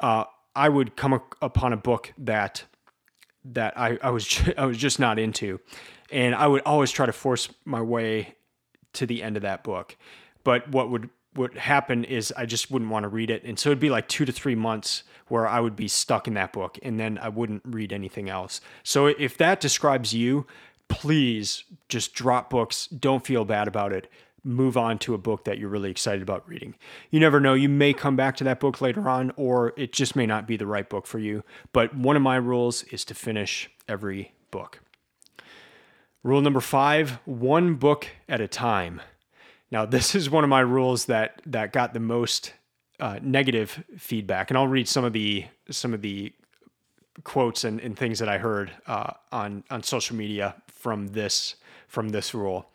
uh, 0.00 0.24
I 0.56 0.68
would 0.68 0.96
come 0.96 1.20
upon 1.40 1.72
a 1.72 1.76
book 1.76 2.12
that 2.18 2.64
that 3.44 3.78
I, 3.78 3.98
I 4.02 4.10
was 4.10 4.40
I 4.58 4.66
was 4.66 4.76
just 4.76 4.98
not 4.98 5.18
into, 5.18 5.60
and 6.10 6.34
I 6.34 6.46
would 6.46 6.62
always 6.66 6.90
try 6.90 7.06
to 7.06 7.12
force 7.12 7.48
my 7.64 7.80
way 7.80 8.34
to 8.94 9.06
the 9.06 9.22
end 9.22 9.36
of 9.36 9.42
that 9.42 9.62
book. 9.62 9.96
But 10.44 10.68
what 10.70 10.90
would 10.90 11.10
what 11.34 11.56
happen 11.56 12.04
is 12.04 12.32
I 12.36 12.44
just 12.46 12.70
wouldn't 12.70 12.90
want 12.90 13.04
to 13.04 13.08
read 13.08 13.30
it, 13.30 13.44
and 13.44 13.58
so 13.58 13.70
it'd 13.70 13.80
be 13.80 13.90
like 13.90 14.08
two 14.08 14.24
to 14.24 14.32
three 14.32 14.54
months 14.54 15.04
where 15.28 15.46
I 15.46 15.60
would 15.60 15.76
be 15.76 15.86
stuck 15.86 16.26
in 16.26 16.34
that 16.34 16.52
book, 16.52 16.78
and 16.82 16.98
then 16.98 17.18
I 17.18 17.28
wouldn't 17.28 17.62
read 17.64 17.92
anything 17.92 18.28
else. 18.28 18.60
So 18.82 19.06
if 19.06 19.36
that 19.38 19.60
describes 19.60 20.12
you, 20.12 20.46
please 20.88 21.64
just 21.88 22.14
drop 22.14 22.50
books. 22.50 22.88
Don't 22.88 23.24
feel 23.24 23.44
bad 23.44 23.68
about 23.68 23.92
it. 23.92 24.10
Move 24.42 24.76
on 24.76 24.98
to 24.98 25.14
a 25.14 25.18
book 25.18 25.44
that 25.44 25.58
you're 25.58 25.68
really 25.68 25.90
excited 25.90 26.22
about 26.22 26.48
reading. 26.48 26.74
You 27.10 27.20
never 27.20 27.40
know, 27.40 27.54
you 27.54 27.68
may 27.68 27.92
come 27.92 28.16
back 28.16 28.36
to 28.36 28.44
that 28.44 28.60
book 28.60 28.80
later 28.80 29.08
on, 29.08 29.32
or 29.36 29.72
it 29.76 29.92
just 29.92 30.16
may 30.16 30.26
not 30.26 30.46
be 30.46 30.56
the 30.56 30.66
right 30.66 30.88
book 30.88 31.06
for 31.06 31.18
you. 31.18 31.44
But 31.72 31.94
one 31.94 32.16
of 32.16 32.22
my 32.22 32.36
rules 32.36 32.82
is 32.84 33.04
to 33.06 33.14
finish 33.14 33.70
every 33.88 34.32
book. 34.50 34.80
Rule 36.22 36.40
number 36.40 36.60
five 36.60 37.18
one 37.24 37.74
book 37.74 38.08
at 38.28 38.40
a 38.40 38.48
time. 38.48 39.00
Now, 39.70 39.86
this 39.86 40.14
is 40.14 40.28
one 40.28 40.44
of 40.44 40.50
my 40.50 40.60
rules 40.60 41.06
that, 41.06 41.40
that 41.46 41.72
got 41.72 41.94
the 41.94 42.00
most 42.00 42.52
uh, 43.00 43.18
negative 43.22 43.82
feedback, 43.96 44.50
and 44.50 44.58
I'll 44.58 44.68
read 44.68 44.86
some 44.86 45.04
of 45.04 45.12
the 45.12 45.46
some 45.70 45.94
of 45.94 46.02
the 46.02 46.32
quotes 47.24 47.64
and, 47.64 47.80
and 47.80 47.98
things 47.98 48.18
that 48.18 48.28
I 48.28 48.38
heard 48.38 48.70
uh, 48.86 49.12
on 49.32 49.64
on 49.70 49.82
social 49.82 50.16
media 50.16 50.56
from 50.68 51.08
this 51.08 51.56
from 51.88 52.10
this 52.10 52.34
rule. 52.34 52.68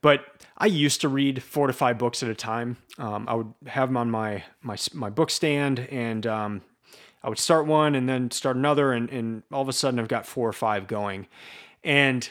But 0.00 0.37
I 0.58 0.66
used 0.66 1.00
to 1.02 1.08
read 1.08 1.42
four 1.42 1.68
to 1.68 1.72
five 1.72 1.98
books 1.98 2.22
at 2.22 2.28
a 2.28 2.34
time. 2.34 2.76
Um, 2.98 3.26
I 3.28 3.34
would 3.34 3.54
have 3.66 3.88
them 3.88 3.96
on 3.96 4.10
my 4.10 4.42
my 4.60 4.76
my 4.92 5.08
book 5.08 5.30
stand, 5.30 5.78
and 5.90 6.26
um, 6.26 6.62
I 7.22 7.28
would 7.28 7.38
start 7.38 7.66
one 7.66 7.94
and 7.94 8.08
then 8.08 8.30
start 8.32 8.56
another, 8.56 8.92
and, 8.92 9.08
and 9.10 9.44
all 9.52 9.62
of 9.62 9.68
a 9.68 9.72
sudden 9.72 10.00
I've 10.00 10.08
got 10.08 10.26
four 10.26 10.48
or 10.48 10.52
five 10.52 10.88
going. 10.88 11.28
And 11.84 12.28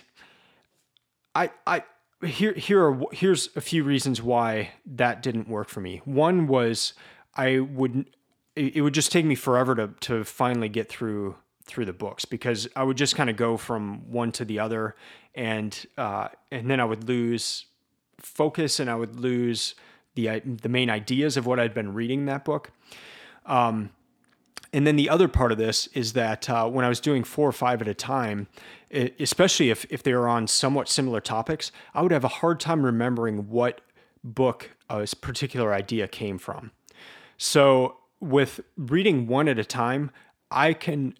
I 1.33 1.51
I 1.65 1.83
here 2.25 2.53
here 2.53 2.83
are 2.83 3.01
here's 3.13 3.49
a 3.55 3.61
few 3.61 3.85
reasons 3.85 4.21
why 4.21 4.71
that 4.85 5.23
didn't 5.23 5.47
work 5.47 5.69
for 5.69 5.79
me. 5.79 6.01
One 6.03 6.47
was 6.47 6.93
I 7.33 7.59
would 7.59 8.09
it 8.57 8.81
would 8.81 8.93
just 8.93 9.11
take 9.11 9.23
me 9.23 9.35
forever 9.35 9.73
to 9.75 9.87
to 10.01 10.25
finally 10.25 10.67
get 10.67 10.89
through 10.89 11.35
through 11.63 11.85
the 11.85 11.93
books 11.93 12.25
because 12.25 12.67
I 12.75 12.83
would 12.83 12.97
just 12.97 13.15
kind 13.15 13.29
of 13.29 13.37
go 13.37 13.55
from 13.55 14.09
one 14.11 14.33
to 14.33 14.43
the 14.43 14.59
other, 14.59 14.95
and 15.33 15.85
uh, 15.97 16.27
and 16.51 16.69
then 16.69 16.81
I 16.81 16.85
would 16.85 17.07
lose 17.07 17.66
focus 18.19 18.79
and 18.79 18.89
I 18.89 18.95
would 18.95 19.19
lose 19.19 19.75
the 20.15 20.41
the 20.43 20.69
main 20.69 20.89
ideas 20.89 21.37
of 21.37 21.45
what 21.45 21.59
I'd 21.59 21.73
been 21.73 21.93
reading 21.93 22.21
in 22.21 22.25
that 22.25 22.45
book. 22.45 22.71
Um, 23.45 23.91
and 24.73 24.85
then 24.85 24.97
the 24.97 25.09
other 25.09 25.27
part 25.27 25.51
of 25.51 25.57
this 25.57 25.87
is 25.87 26.13
that 26.13 26.49
uh, 26.49 26.67
when 26.69 26.83
I 26.83 26.89
was 26.89 26.99
doing 26.99 27.23
four 27.23 27.47
or 27.47 27.53
five 27.53 27.81
at 27.81 27.87
a 27.87 27.93
time, 27.93 28.47
especially 28.91 29.69
if 29.69 29.85
if 29.89 30.03
they 30.03 30.13
were 30.13 30.27
on 30.27 30.47
somewhat 30.47 30.89
similar 30.89 31.21
topics, 31.21 31.71
I 31.93 32.01
would 32.01 32.11
have 32.11 32.23
a 32.23 32.29
hard 32.29 32.59
time 32.59 32.85
remembering 32.85 33.49
what 33.49 33.81
book 34.23 34.71
a 34.89 35.07
particular 35.21 35.73
idea 35.73 36.07
came 36.07 36.37
from. 36.37 36.71
So 37.37 37.97
with 38.19 38.59
reading 38.75 39.27
one 39.27 39.47
at 39.47 39.59
a 39.59 39.63
time, 39.63 40.11
I 40.51 40.73
can 40.73 41.15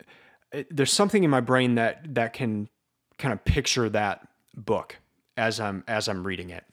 there's 0.69 0.93
something 0.93 1.23
in 1.23 1.29
my 1.29 1.41
brain 1.41 1.75
that 1.75 2.15
that 2.15 2.33
can 2.33 2.69
kind 3.17 3.33
of 3.33 3.43
picture 3.45 3.89
that 3.89 4.27
book 4.55 4.97
as 5.35 5.59
I'm 5.59 5.83
as 5.87 6.07
I'm 6.07 6.25
reading 6.25 6.49
it. 6.49 6.63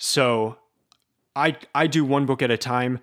So 0.00 0.56
I 1.36 1.56
I 1.74 1.86
do 1.86 2.06
one 2.06 2.24
book 2.24 2.40
at 2.40 2.50
a 2.50 2.56
time, 2.56 2.98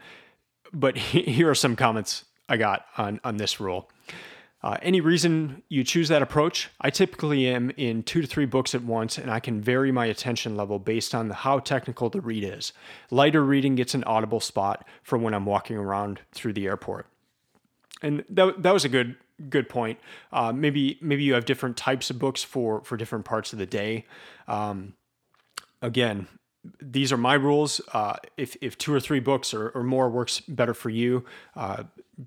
but 0.74 0.98
here 0.98 1.50
are 1.50 1.56
some 1.56 1.76
comments 1.76 2.26
I 2.50 2.58
got 2.58 2.86
on 2.98 3.22
on 3.24 3.38
this 3.38 3.60
rule. 3.60 3.90
Uh, 4.64 4.76
any 4.82 5.00
reason 5.00 5.62
you 5.70 5.84
choose 5.84 6.10
that 6.10 6.24
approach? 6.24 6.70
I 6.82 6.90
typically 6.90 7.48
am 7.48 7.70
in 7.78 8.02
two 8.02 8.22
to 8.22 8.28
three 8.28 8.48
books 8.48 8.74
at 8.74 8.84
once, 8.84 9.20
and 9.20 9.30
I 9.30 9.40
can 9.40 9.62
vary 9.62 9.92
my 9.92 10.08
attention 10.08 10.58
level 10.58 10.80
based 10.80 11.14
on 11.14 11.30
how 11.30 11.60
technical 11.60 12.10
the 12.10 12.20
read 12.20 12.44
is. 12.44 12.74
Lighter 13.12 13.46
reading 13.46 13.76
gets 13.76 13.94
an 13.94 14.04
audible 14.06 14.40
spot 14.40 14.84
for 15.04 15.20
when 15.20 15.36
I'm 15.36 15.46
walking 15.46 15.78
around 15.78 16.22
through 16.32 16.54
the 16.54 16.66
airport. 16.66 17.06
And 18.02 18.26
that, 18.30 18.64
that 18.64 18.74
was 18.74 18.84
a 18.84 18.90
good 18.90 19.16
good 19.52 19.70
point. 19.70 20.00
Uh, 20.34 20.52
maybe 20.52 20.98
maybe 21.00 21.24
you 21.24 21.36
have 21.36 21.46
different 21.46 21.78
types 21.78 22.10
of 22.10 22.18
books 22.18 22.44
for 22.44 22.82
for 22.82 22.98
different 22.98 23.26
parts 23.26 23.54
of 23.54 23.60
the 23.60 23.68
day. 23.68 24.06
Um, 24.48 24.96
again, 25.84 26.28
these 26.82 27.12
are 27.12 27.18
my 27.18 27.34
rules. 27.34 27.82
Uh, 27.94 28.16
if 28.38 28.56
if 28.62 28.78
two 28.78 28.94
or 28.94 29.00
three 29.00 29.20
books 29.20 29.54
or, 29.54 29.70
or 29.70 29.84
more 29.84 30.10
works 30.10 30.42
better 30.42 30.74
for 30.74 30.90
you, 30.90 31.26
uh, 31.56 31.84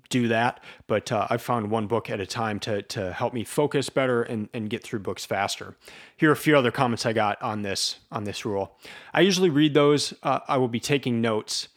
do 0.09 0.27
that. 0.27 0.63
But 0.87 1.11
uh, 1.11 1.27
I've 1.29 1.41
found 1.41 1.69
one 1.69 1.87
book 1.87 2.09
at 2.09 2.19
a 2.19 2.25
time 2.25 2.59
to 2.61 2.81
to 2.81 3.13
help 3.13 3.33
me 3.33 3.43
focus 3.43 3.89
better 3.89 4.23
and, 4.23 4.49
and 4.53 4.69
get 4.69 4.83
through 4.83 4.99
books 4.99 5.25
faster. 5.25 5.75
Here 6.17 6.29
are 6.29 6.33
a 6.33 6.37
few 6.37 6.57
other 6.57 6.71
comments 6.71 7.05
I 7.05 7.13
got 7.13 7.41
on 7.41 7.61
this 7.61 7.99
on 8.11 8.23
this 8.23 8.45
rule. 8.45 8.77
I 9.13 9.21
usually 9.21 9.49
read 9.49 9.73
those. 9.73 10.13
Uh, 10.23 10.39
I 10.47 10.57
will 10.57 10.67
be 10.67 10.79
taking 10.79 11.21
notes 11.21 11.67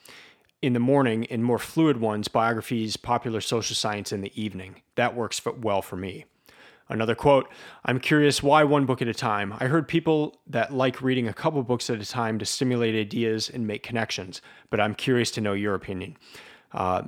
in 0.62 0.73
the 0.73 0.80
morning 0.80 1.26
and 1.26 1.44
more 1.44 1.59
fluid 1.59 1.99
ones, 1.99 2.28
biographies, 2.28 2.97
popular 2.97 3.40
social 3.40 3.76
science 3.76 4.12
in 4.12 4.23
the 4.23 4.33
evening. 4.40 4.83
That 4.94 5.14
works 5.14 5.42
well 5.44 5.83
for 5.83 5.97
me. 5.97 6.25
Another 6.88 7.14
quote 7.14 7.49
I'm 7.85 7.99
curious 7.99 8.43
why 8.43 8.62
one 8.64 8.85
book 8.85 9.00
at 9.00 9.09
a 9.09 9.14
time. 9.14 9.55
I 9.59 9.67
heard 9.67 9.88
people 9.88 10.37
that 10.47 10.73
like 10.73 11.00
reading 11.00 11.29
a 11.29 11.33
couple 11.33 11.62
books 11.62 11.88
at 11.88 12.00
a 12.00 12.07
time 12.07 12.38
to 12.38 12.45
stimulate 12.45 12.95
ideas 12.95 13.49
and 13.49 13.67
make 13.67 13.83
connections, 13.83 14.43
but 14.71 14.81
I'm 14.81 14.95
curious 14.95 15.31
to 15.33 15.41
know 15.41 15.55
your 15.55 15.75
opinion. 15.75 16.17
Uh, 16.73 17.03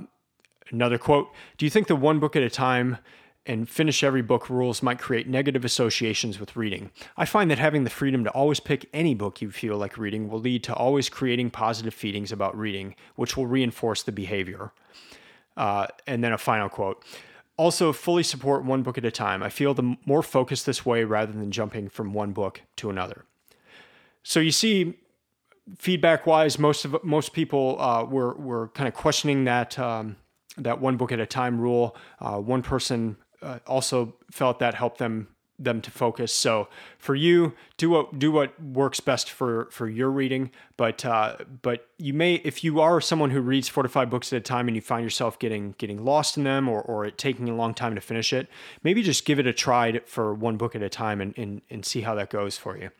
another 0.71 0.97
quote 0.97 1.29
Do 1.57 1.65
you 1.65 1.69
think 1.69 1.87
the 1.87 1.95
one 1.95 2.19
book 2.19 2.35
at 2.35 2.43
a 2.43 2.49
time 2.49 2.97
and 3.45 3.69
finish 3.69 4.03
every 4.03 4.21
book 4.21 4.49
rules 4.49 4.83
might 4.83 4.99
create 4.99 5.27
negative 5.27 5.63
associations 5.63 6.39
with 6.39 6.55
reading? 6.55 6.89
I 7.15 7.25
find 7.25 7.51
that 7.51 7.59
having 7.59 7.83
the 7.83 7.89
freedom 7.91 8.23
to 8.23 8.31
always 8.31 8.59
pick 8.59 8.89
any 8.93 9.13
book 9.13 9.41
you 9.41 9.51
feel 9.51 9.77
like 9.77 9.97
reading 9.97 10.27
will 10.27 10.39
lead 10.39 10.63
to 10.65 10.73
always 10.73 11.07
creating 11.07 11.51
positive 11.51 11.93
feelings 11.93 12.31
about 12.31 12.57
reading, 12.57 12.95
which 13.15 13.37
will 13.37 13.47
reinforce 13.47 14.01
the 14.01 14.11
behavior. 14.11 14.71
Uh, 15.55 15.87
and 16.05 16.23
then 16.23 16.33
a 16.33 16.37
final 16.37 16.69
quote 16.69 17.03
also, 17.57 17.91
fully 17.91 18.21
support 18.21 18.63
one 18.63 18.83
book 18.83 18.99
at 18.99 19.05
a 19.05 19.11
time. 19.11 19.41
I 19.41 19.49
feel 19.49 19.73
the 19.73 19.97
more 20.05 20.21
focused 20.21 20.67
this 20.67 20.85
way 20.85 21.03
rather 21.03 21.31
than 21.31 21.51
jumping 21.51 21.89
from 21.89 22.13
one 22.13 22.31
book 22.31 22.61
to 22.77 22.91
another. 22.91 23.25
So 24.21 24.39
you 24.39 24.51
see, 24.51 24.99
feedback 25.77 26.27
wise, 26.27 26.59
most 26.59 26.85
of 26.85 27.03
most 27.03 27.33
people 27.33 27.81
uh, 27.81 28.03
were 28.03 28.35
were 28.35 28.67
kind 28.69 28.87
of 28.87 28.93
questioning 28.93 29.45
that 29.45 29.77
um, 29.79 30.17
that 30.57 30.79
one 30.79 30.97
book 30.97 31.11
at 31.11 31.19
a 31.19 31.25
time 31.25 31.59
rule. 31.59 31.95
Uh, 32.19 32.37
one 32.37 32.61
person 32.61 33.17
uh, 33.41 33.59
also 33.65 34.15
felt 34.31 34.59
that 34.59 34.75
helped 34.75 34.99
them 34.99 35.27
them 35.59 35.81
to 35.81 35.91
focus. 35.91 36.31
So 36.31 36.67
for 36.97 37.15
you, 37.15 37.53
do 37.77 37.89
what 37.89 38.19
do 38.19 38.31
what 38.31 38.61
works 38.61 38.99
best 38.99 39.29
for 39.29 39.67
for 39.71 39.89
your 39.89 40.11
reading. 40.11 40.51
But 40.75 41.03
uh, 41.05 41.37
but 41.61 41.87
you 41.97 42.13
may 42.13 42.35
if 42.35 42.63
you 42.63 42.79
are 42.79 43.01
someone 43.01 43.31
who 43.31 43.41
reads 43.41 43.67
four 43.67 43.83
to 43.83 43.89
five 43.89 44.09
books 44.09 44.31
at 44.31 44.37
a 44.37 44.41
time 44.41 44.67
and 44.67 44.75
you 44.75 44.81
find 44.81 45.03
yourself 45.03 45.39
getting 45.39 45.73
getting 45.77 46.03
lost 46.03 46.37
in 46.37 46.43
them 46.43 46.69
or 46.69 46.81
or 46.81 47.05
it 47.05 47.17
taking 47.17 47.49
a 47.49 47.55
long 47.55 47.73
time 47.73 47.95
to 47.95 48.01
finish 48.01 48.33
it, 48.33 48.47
maybe 48.83 49.01
just 49.01 49.25
give 49.25 49.39
it 49.39 49.47
a 49.47 49.53
try 49.53 49.99
for 50.05 50.33
one 50.33 50.57
book 50.57 50.75
at 50.75 50.83
a 50.83 50.89
time 50.89 51.21
and 51.21 51.33
and, 51.37 51.61
and 51.69 51.85
see 51.85 52.01
how 52.01 52.13
that 52.15 52.29
goes 52.29 52.57
for 52.57 52.77
you. 52.77 52.91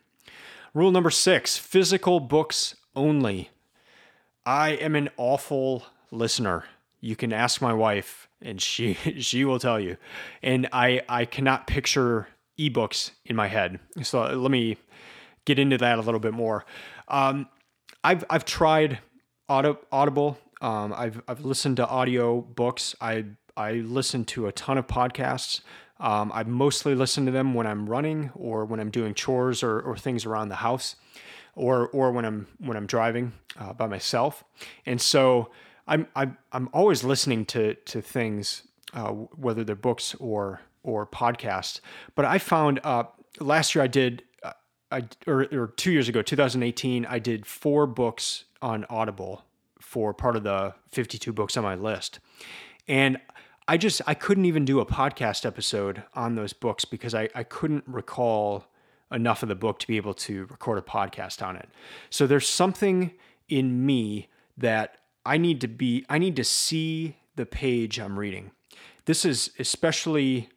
Rule 0.74 0.90
number 0.90 1.10
six: 1.10 1.56
physical 1.56 2.20
books 2.20 2.74
only. 2.96 3.50
I 4.44 4.70
am 4.70 4.96
an 4.96 5.10
awful 5.16 5.84
listener. 6.10 6.64
You 7.00 7.14
can 7.14 7.32
ask 7.32 7.60
my 7.60 7.72
wife 7.72 8.28
and 8.42 8.60
she 8.60 8.94
she 9.18 9.44
will 9.44 9.58
tell 9.58 9.78
you. 9.78 9.96
And 10.42 10.68
I 10.72 11.02
I 11.08 11.24
cannot 11.24 11.66
picture 11.66 12.28
ebooks 12.58 13.12
in 13.24 13.36
my 13.36 13.48
head. 13.48 13.78
So 14.02 14.22
let 14.22 14.50
me 14.50 14.76
get 15.44 15.58
into 15.58 15.78
that 15.78 15.98
a 15.98 16.02
little 16.02 16.20
bit 16.20 16.34
more. 16.34 16.64
Um, 17.08 17.48
I've 18.04 18.24
I've 18.30 18.44
tried 18.44 18.98
Audible. 19.48 20.38
Um, 20.60 20.92
I've 20.96 21.22
I've 21.26 21.40
listened 21.44 21.76
to 21.78 21.86
audio 21.86 22.40
books. 22.40 22.94
I 23.00 23.24
I 23.56 23.72
listen 23.72 24.24
to 24.26 24.46
a 24.46 24.52
ton 24.52 24.78
of 24.78 24.86
podcasts. 24.86 25.62
Um, 26.00 26.30
I 26.32 26.44
mostly 26.44 26.94
listen 26.94 27.26
to 27.26 27.32
them 27.32 27.54
when 27.54 27.66
I'm 27.66 27.88
running 27.88 28.30
or 28.34 28.64
when 28.64 28.78
I'm 28.78 28.90
doing 28.90 29.14
chores 29.14 29.62
or, 29.62 29.80
or 29.80 29.96
things 29.96 30.24
around 30.24 30.48
the 30.48 30.56
house, 30.56 30.96
or 31.56 31.88
or 31.88 32.12
when 32.12 32.24
I'm 32.24 32.46
when 32.58 32.76
I'm 32.76 32.86
driving 32.86 33.32
uh, 33.58 33.72
by 33.72 33.86
myself. 33.86 34.44
And 34.86 35.00
so 35.00 35.50
I'm 35.86 36.06
I'm 36.14 36.36
I'm 36.52 36.68
always 36.72 37.02
listening 37.02 37.46
to 37.46 37.74
to 37.74 38.02
things, 38.02 38.62
uh, 38.92 39.10
whether 39.10 39.64
they're 39.64 39.74
books 39.74 40.14
or 40.20 40.60
or 40.82 41.06
podcast. 41.06 41.80
But 42.14 42.24
I 42.24 42.38
found 42.38 42.80
uh, 42.84 43.04
last 43.40 43.74
year 43.74 43.84
I 43.84 43.86
did, 43.86 44.22
uh, 44.42 44.52
I 44.90 45.04
or, 45.26 45.46
or 45.52 45.68
two 45.76 45.92
years 45.92 46.08
ago, 46.08 46.22
2018, 46.22 47.06
I 47.06 47.18
did 47.18 47.46
four 47.46 47.86
books 47.86 48.44
on 48.62 48.84
Audible 48.90 49.44
for 49.80 50.12
part 50.12 50.36
of 50.36 50.42
the 50.42 50.74
52 50.88 51.32
books 51.32 51.56
on 51.56 51.62
my 51.62 51.74
list, 51.74 52.20
and 52.86 53.18
I 53.66 53.76
just 53.76 54.00
I 54.06 54.14
couldn't 54.14 54.46
even 54.46 54.64
do 54.64 54.80
a 54.80 54.86
podcast 54.86 55.44
episode 55.44 56.02
on 56.14 56.34
those 56.34 56.52
books 56.52 56.84
because 56.84 57.14
I 57.14 57.28
I 57.34 57.42
couldn't 57.42 57.84
recall 57.86 58.66
enough 59.12 59.42
of 59.42 59.48
the 59.48 59.54
book 59.54 59.78
to 59.80 59.86
be 59.86 59.96
able 59.96 60.14
to 60.14 60.46
record 60.46 60.78
a 60.78 60.82
podcast 60.82 61.46
on 61.46 61.56
it. 61.56 61.68
So 62.10 62.26
there's 62.26 62.46
something 62.46 63.12
in 63.48 63.84
me 63.86 64.28
that 64.56 64.98
I 65.24 65.38
need 65.38 65.60
to 65.62 65.68
be 65.68 66.04
I 66.08 66.18
need 66.18 66.36
to 66.36 66.44
see 66.44 67.16
the 67.36 67.46
page 67.46 67.98
I'm 67.98 68.18
reading. 68.18 68.50
This 69.04 69.24
is 69.24 69.50
especially 69.58 70.48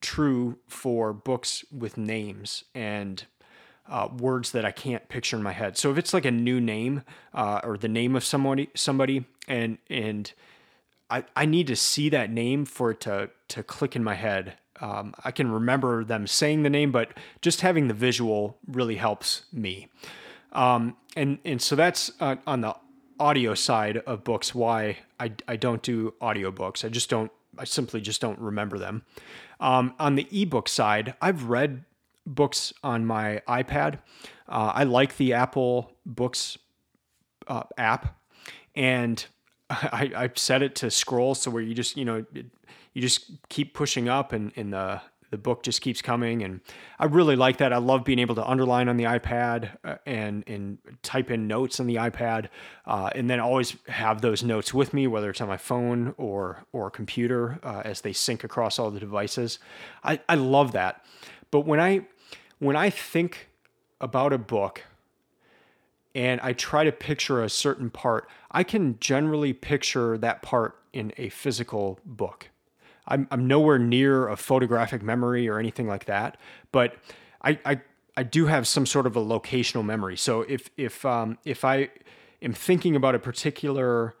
true 0.00 0.58
for 0.66 1.12
books 1.12 1.64
with 1.70 1.96
names 1.96 2.64
and 2.74 3.24
uh, 3.88 4.08
words 4.18 4.52
that 4.52 4.64
I 4.64 4.70
can't 4.70 5.08
picture 5.08 5.36
in 5.36 5.42
my 5.42 5.52
head. 5.52 5.76
So 5.76 5.90
if 5.90 5.98
it's 5.98 6.14
like 6.14 6.24
a 6.24 6.30
new 6.30 6.60
name 6.60 7.02
uh, 7.34 7.60
or 7.64 7.76
the 7.76 7.88
name 7.88 8.14
of 8.14 8.24
somebody, 8.24 8.70
somebody, 8.74 9.24
and 9.48 9.78
and 9.88 10.32
I, 11.10 11.24
I 11.34 11.44
need 11.44 11.66
to 11.66 11.76
see 11.76 12.08
that 12.10 12.30
name 12.30 12.64
for 12.64 12.92
it 12.92 13.00
to 13.00 13.30
to 13.48 13.62
click 13.62 13.96
in 13.96 14.04
my 14.04 14.14
head. 14.14 14.54
Um, 14.80 15.14
I 15.24 15.30
can 15.30 15.50
remember 15.50 16.04
them 16.04 16.26
saying 16.26 16.62
the 16.62 16.70
name, 16.70 16.92
but 16.92 17.12
just 17.42 17.60
having 17.60 17.88
the 17.88 17.94
visual 17.94 18.56
really 18.66 18.96
helps 18.96 19.42
me. 19.52 19.88
Um, 20.52 20.96
and 21.16 21.38
and 21.44 21.60
so 21.60 21.74
that's 21.76 22.12
uh, 22.20 22.36
on 22.46 22.60
the 22.60 22.76
audio 23.18 23.54
side 23.54 23.98
of 23.98 24.22
books. 24.22 24.54
Why 24.54 24.98
I 25.18 25.32
I 25.48 25.56
don't 25.56 25.82
do 25.82 26.14
audiobooks. 26.22 26.84
I 26.84 26.88
just 26.88 27.10
don't. 27.10 27.32
I 27.58 27.64
simply 27.64 28.00
just 28.00 28.20
don't 28.20 28.38
remember 28.38 28.78
them. 28.78 29.02
Um, 29.60 29.94
on 29.98 30.14
the 30.14 30.26
ebook 30.32 30.68
side, 30.68 31.14
I've 31.20 31.44
read 31.44 31.84
books 32.26 32.72
on 32.82 33.06
my 33.06 33.42
iPad. 33.46 33.98
Uh, 34.48 34.72
I 34.74 34.84
like 34.84 35.16
the 35.16 35.34
Apple 35.34 35.92
Books 36.04 36.58
uh, 37.46 37.64
app, 37.76 38.18
and 38.74 39.24
I, 39.70 40.10
I've 40.16 40.38
set 40.38 40.62
it 40.62 40.74
to 40.76 40.90
scroll 40.90 41.34
so 41.34 41.50
where 41.50 41.62
you 41.62 41.74
just 41.74 41.96
you 41.96 42.04
know 42.04 42.24
you 42.32 43.02
just 43.02 43.30
keep 43.48 43.74
pushing 43.74 44.08
up 44.08 44.32
and, 44.32 44.52
and 44.56 44.72
the 44.72 45.00
the 45.30 45.38
book 45.38 45.62
just 45.62 45.80
keeps 45.80 46.02
coming 46.02 46.42
and 46.42 46.60
i 46.98 47.04
really 47.04 47.36
like 47.36 47.58
that. 47.58 47.72
I 47.72 47.78
love 47.78 48.04
being 48.04 48.18
able 48.18 48.34
to 48.34 48.46
underline 48.46 48.88
on 48.88 48.96
the 48.96 49.04
ipad 49.04 49.70
uh, 49.84 49.96
and 50.06 50.44
and 50.46 50.78
type 51.02 51.30
in 51.30 51.46
notes 51.46 51.80
on 51.80 51.86
the 51.86 51.96
ipad 51.96 52.48
uh, 52.86 53.10
and 53.14 53.30
then 53.30 53.40
always 53.40 53.76
have 53.88 54.20
those 54.20 54.42
notes 54.42 54.74
with 54.74 54.92
me 54.92 55.06
whether 55.06 55.30
it's 55.30 55.40
on 55.40 55.48
my 55.48 55.56
phone 55.56 56.14
or 56.16 56.64
or 56.72 56.90
computer 56.90 57.58
uh, 57.62 57.82
as 57.84 58.00
they 58.02 58.12
sync 58.12 58.44
across 58.44 58.78
all 58.78 58.90
the 58.90 59.00
devices. 59.00 59.58
I, 60.04 60.20
I 60.28 60.34
love 60.34 60.72
that. 60.72 61.04
But 61.50 61.60
when 61.60 61.80
i 61.80 62.06
when 62.58 62.76
i 62.76 62.90
think 62.90 63.48
about 64.00 64.32
a 64.32 64.38
book 64.38 64.84
and 66.14 66.40
i 66.42 66.52
try 66.52 66.84
to 66.84 66.92
picture 66.92 67.42
a 67.42 67.48
certain 67.48 67.90
part 67.90 68.28
i 68.50 68.62
can 68.62 68.98
generally 69.00 69.52
picture 69.52 70.18
that 70.18 70.42
part 70.42 70.76
in 70.92 71.12
a 71.16 71.28
physical 71.28 71.98
book 72.04 72.49
I'm, 73.10 73.26
I'm 73.30 73.46
nowhere 73.46 73.78
near 73.78 74.28
a 74.28 74.36
photographic 74.36 75.02
memory 75.02 75.48
or 75.48 75.58
anything 75.58 75.86
like 75.86 76.06
that, 76.06 76.38
but 76.72 76.96
I, 77.42 77.58
I, 77.64 77.80
I 78.16 78.22
do 78.22 78.46
have 78.46 78.66
some 78.66 78.86
sort 78.86 79.06
of 79.06 79.16
a 79.16 79.20
locational 79.20 79.84
memory. 79.84 80.16
So 80.16 80.42
if, 80.42 80.70
if, 80.76 81.04
um, 81.04 81.38
if 81.44 81.64
I 81.64 81.90
am 82.40 82.52
thinking 82.52 82.96
about 82.96 83.14
a 83.14 83.18
particular 83.18 84.14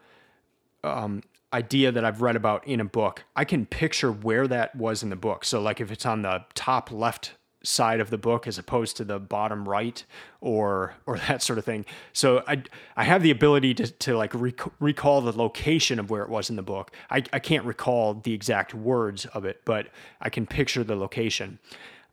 um, 0.84 1.22
idea 1.52 1.92
that 1.92 2.04
I've 2.04 2.22
read 2.22 2.36
about 2.36 2.66
in 2.66 2.80
a 2.80 2.84
book, 2.84 3.24
I 3.36 3.44
can 3.44 3.66
picture 3.66 4.12
where 4.12 4.46
that 4.48 4.74
was 4.76 5.02
in 5.02 5.10
the 5.10 5.16
book. 5.16 5.44
So, 5.44 5.60
like 5.60 5.80
if 5.80 5.90
it's 5.90 6.06
on 6.06 6.22
the 6.22 6.44
top 6.54 6.90
left 6.90 7.32
side 7.62 8.00
of 8.00 8.10
the 8.10 8.18
book 8.18 8.46
as 8.46 8.58
opposed 8.58 8.96
to 8.96 9.04
the 9.04 9.18
bottom 9.18 9.68
right 9.68 10.04
or 10.40 10.94
or 11.06 11.18
that 11.28 11.42
sort 11.42 11.58
of 11.58 11.64
thing. 11.64 11.84
So 12.12 12.42
I 12.46 12.62
I 12.96 13.04
have 13.04 13.22
the 13.22 13.30
ability 13.30 13.74
to 13.74 13.86
to 13.86 14.16
like 14.16 14.34
rec- 14.34 14.80
recall 14.80 15.20
the 15.20 15.36
location 15.36 15.98
of 15.98 16.10
where 16.10 16.22
it 16.22 16.28
was 16.28 16.50
in 16.50 16.56
the 16.56 16.62
book. 16.62 16.90
I 17.10 17.22
I 17.32 17.38
can't 17.38 17.64
recall 17.64 18.14
the 18.14 18.32
exact 18.32 18.74
words 18.74 19.26
of 19.26 19.44
it, 19.44 19.62
but 19.64 19.88
I 20.20 20.30
can 20.30 20.46
picture 20.46 20.84
the 20.84 20.96
location. 20.96 21.58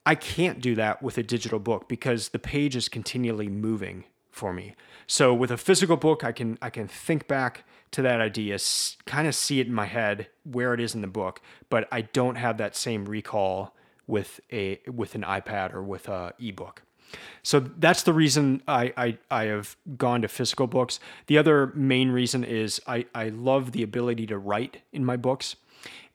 I 0.05 0.15
can't 0.15 0.61
do 0.61 0.73
that 0.75 1.03
with 1.03 1.17
a 1.17 1.23
digital 1.23 1.59
book 1.59 1.89
because 1.89 2.29
the 2.29 2.39
page 2.39 2.75
is 2.75 2.87
continually 2.87 3.49
moving 3.49 4.05
for 4.31 4.53
me. 4.53 4.75
So 5.05 5.33
with 5.33 5.51
a 5.51 5.57
physical 5.57 5.97
book, 5.97 6.23
I 6.23 6.31
can 6.31 6.57
I 6.61 6.69
can 6.69 6.87
think 6.87 7.27
back 7.27 7.63
to 7.91 8.01
that 8.01 8.19
idea, 8.19 8.57
kind 9.05 9.27
of 9.27 9.35
see 9.35 9.61
it 9.61 9.67
in 9.67 9.73
my 9.73 9.85
head 9.85 10.27
where 10.43 10.73
it 10.73 10.79
is 10.81 10.93
in 10.93 11.01
the 11.01 11.07
book, 11.07 11.41
but 11.69 11.87
I 11.89 12.01
don't 12.01 12.35
have 12.35 12.57
that 12.57 12.75
same 12.75 13.05
recall 13.05 13.76
with 14.07 14.39
a 14.51 14.79
with 14.87 15.15
an 15.15 15.21
iPad 15.23 15.73
or 15.73 15.83
with 15.83 16.07
a 16.07 16.33
ebook. 16.39 16.81
So 17.41 17.61
that's 17.61 18.03
the 18.03 18.11
reason 18.11 18.61
I, 18.67 18.93
I, 18.97 19.17
I 19.31 19.43
have 19.45 19.77
gone 19.97 20.23
to 20.23 20.27
physical 20.27 20.67
books. 20.67 20.99
The 21.27 21.37
other 21.37 21.67
main 21.73 22.09
reason 22.11 22.43
is 22.43 22.81
I, 22.85 23.05
I 23.15 23.29
love 23.29 23.71
the 23.71 23.81
ability 23.81 24.27
to 24.27 24.37
write 24.37 24.81
in 24.91 25.05
my 25.05 25.15
books. 25.15 25.55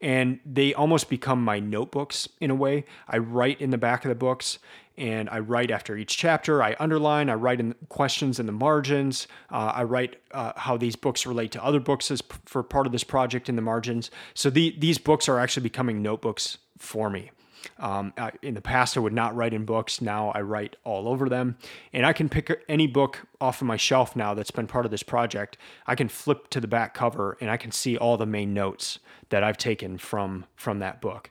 and 0.02 0.40
they 0.44 0.74
almost 0.74 1.08
become 1.08 1.42
my 1.42 1.60
notebooks 1.60 2.28
in 2.40 2.50
a 2.50 2.54
way. 2.54 2.84
I 3.08 3.18
write 3.18 3.60
in 3.60 3.70
the 3.70 3.78
back 3.78 4.04
of 4.04 4.08
the 4.08 4.14
books 4.16 4.58
and 4.98 5.30
I 5.30 5.38
write 5.38 5.70
after 5.70 5.96
each 5.96 6.18
chapter. 6.18 6.62
I 6.62 6.76
underline, 6.78 7.30
I 7.30 7.34
write 7.34 7.60
in 7.60 7.74
questions 7.88 8.38
in 8.38 8.46
the 8.46 8.52
margins. 8.52 9.26
Uh, 9.50 9.72
I 9.74 9.84
write 9.84 10.16
uh, 10.32 10.52
how 10.56 10.76
these 10.76 10.96
books 10.96 11.24
relate 11.24 11.52
to 11.52 11.64
other 11.64 11.80
books 11.80 12.10
as 12.10 12.20
p- 12.20 12.36
for 12.44 12.62
part 12.62 12.86
of 12.86 12.92
this 12.92 13.04
project 13.04 13.48
in 13.48 13.56
the 13.56 13.62
margins. 13.62 14.10
So 14.34 14.50
the, 14.50 14.74
these 14.78 14.98
books 14.98 15.28
are 15.28 15.38
actually 15.38 15.62
becoming 15.62 16.02
notebooks 16.02 16.58
for 16.76 17.08
me. 17.08 17.30
Um, 17.78 18.12
I, 18.16 18.32
in 18.42 18.54
the 18.54 18.60
past, 18.60 18.96
I 18.96 19.00
would 19.00 19.12
not 19.12 19.34
write 19.34 19.54
in 19.54 19.64
books. 19.64 20.00
Now 20.00 20.30
I 20.30 20.40
write 20.40 20.76
all 20.84 21.08
over 21.08 21.28
them. 21.28 21.56
And 21.92 22.06
I 22.06 22.12
can 22.12 22.28
pick 22.28 22.50
any 22.68 22.86
book 22.86 23.26
off 23.40 23.60
of 23.60 23.66
my 23.66 23.76
shelf 23.76 24.16
now 24.16 24.34
that's 24.34 24.50
been 24.50 24.66
part 24.66 24.84
of 24.84 24.90
this 24.90 25.02
project. 25.02 25.56
I 25.86 25.94
can 25.94 26.08
flip 26.08 26.48
to 26.50 26.60
the 26.60 26.68
back 26.68 26.94
cover 26.94 27.36
and 27.40 27.50
I 27.50 27.56
can 27.56 27.72
see 27.72 27.96
all 27.96 28.16
the 28.16 28.26
main 28.26 28.54
notes 28.54 28.98
that 29.30 29.42
I've 29.42 29.58
taken 29.58 29.98
from 29.98 30.46
from 30.56 30.78
that 30.80 31.00
book. 31.00 31.30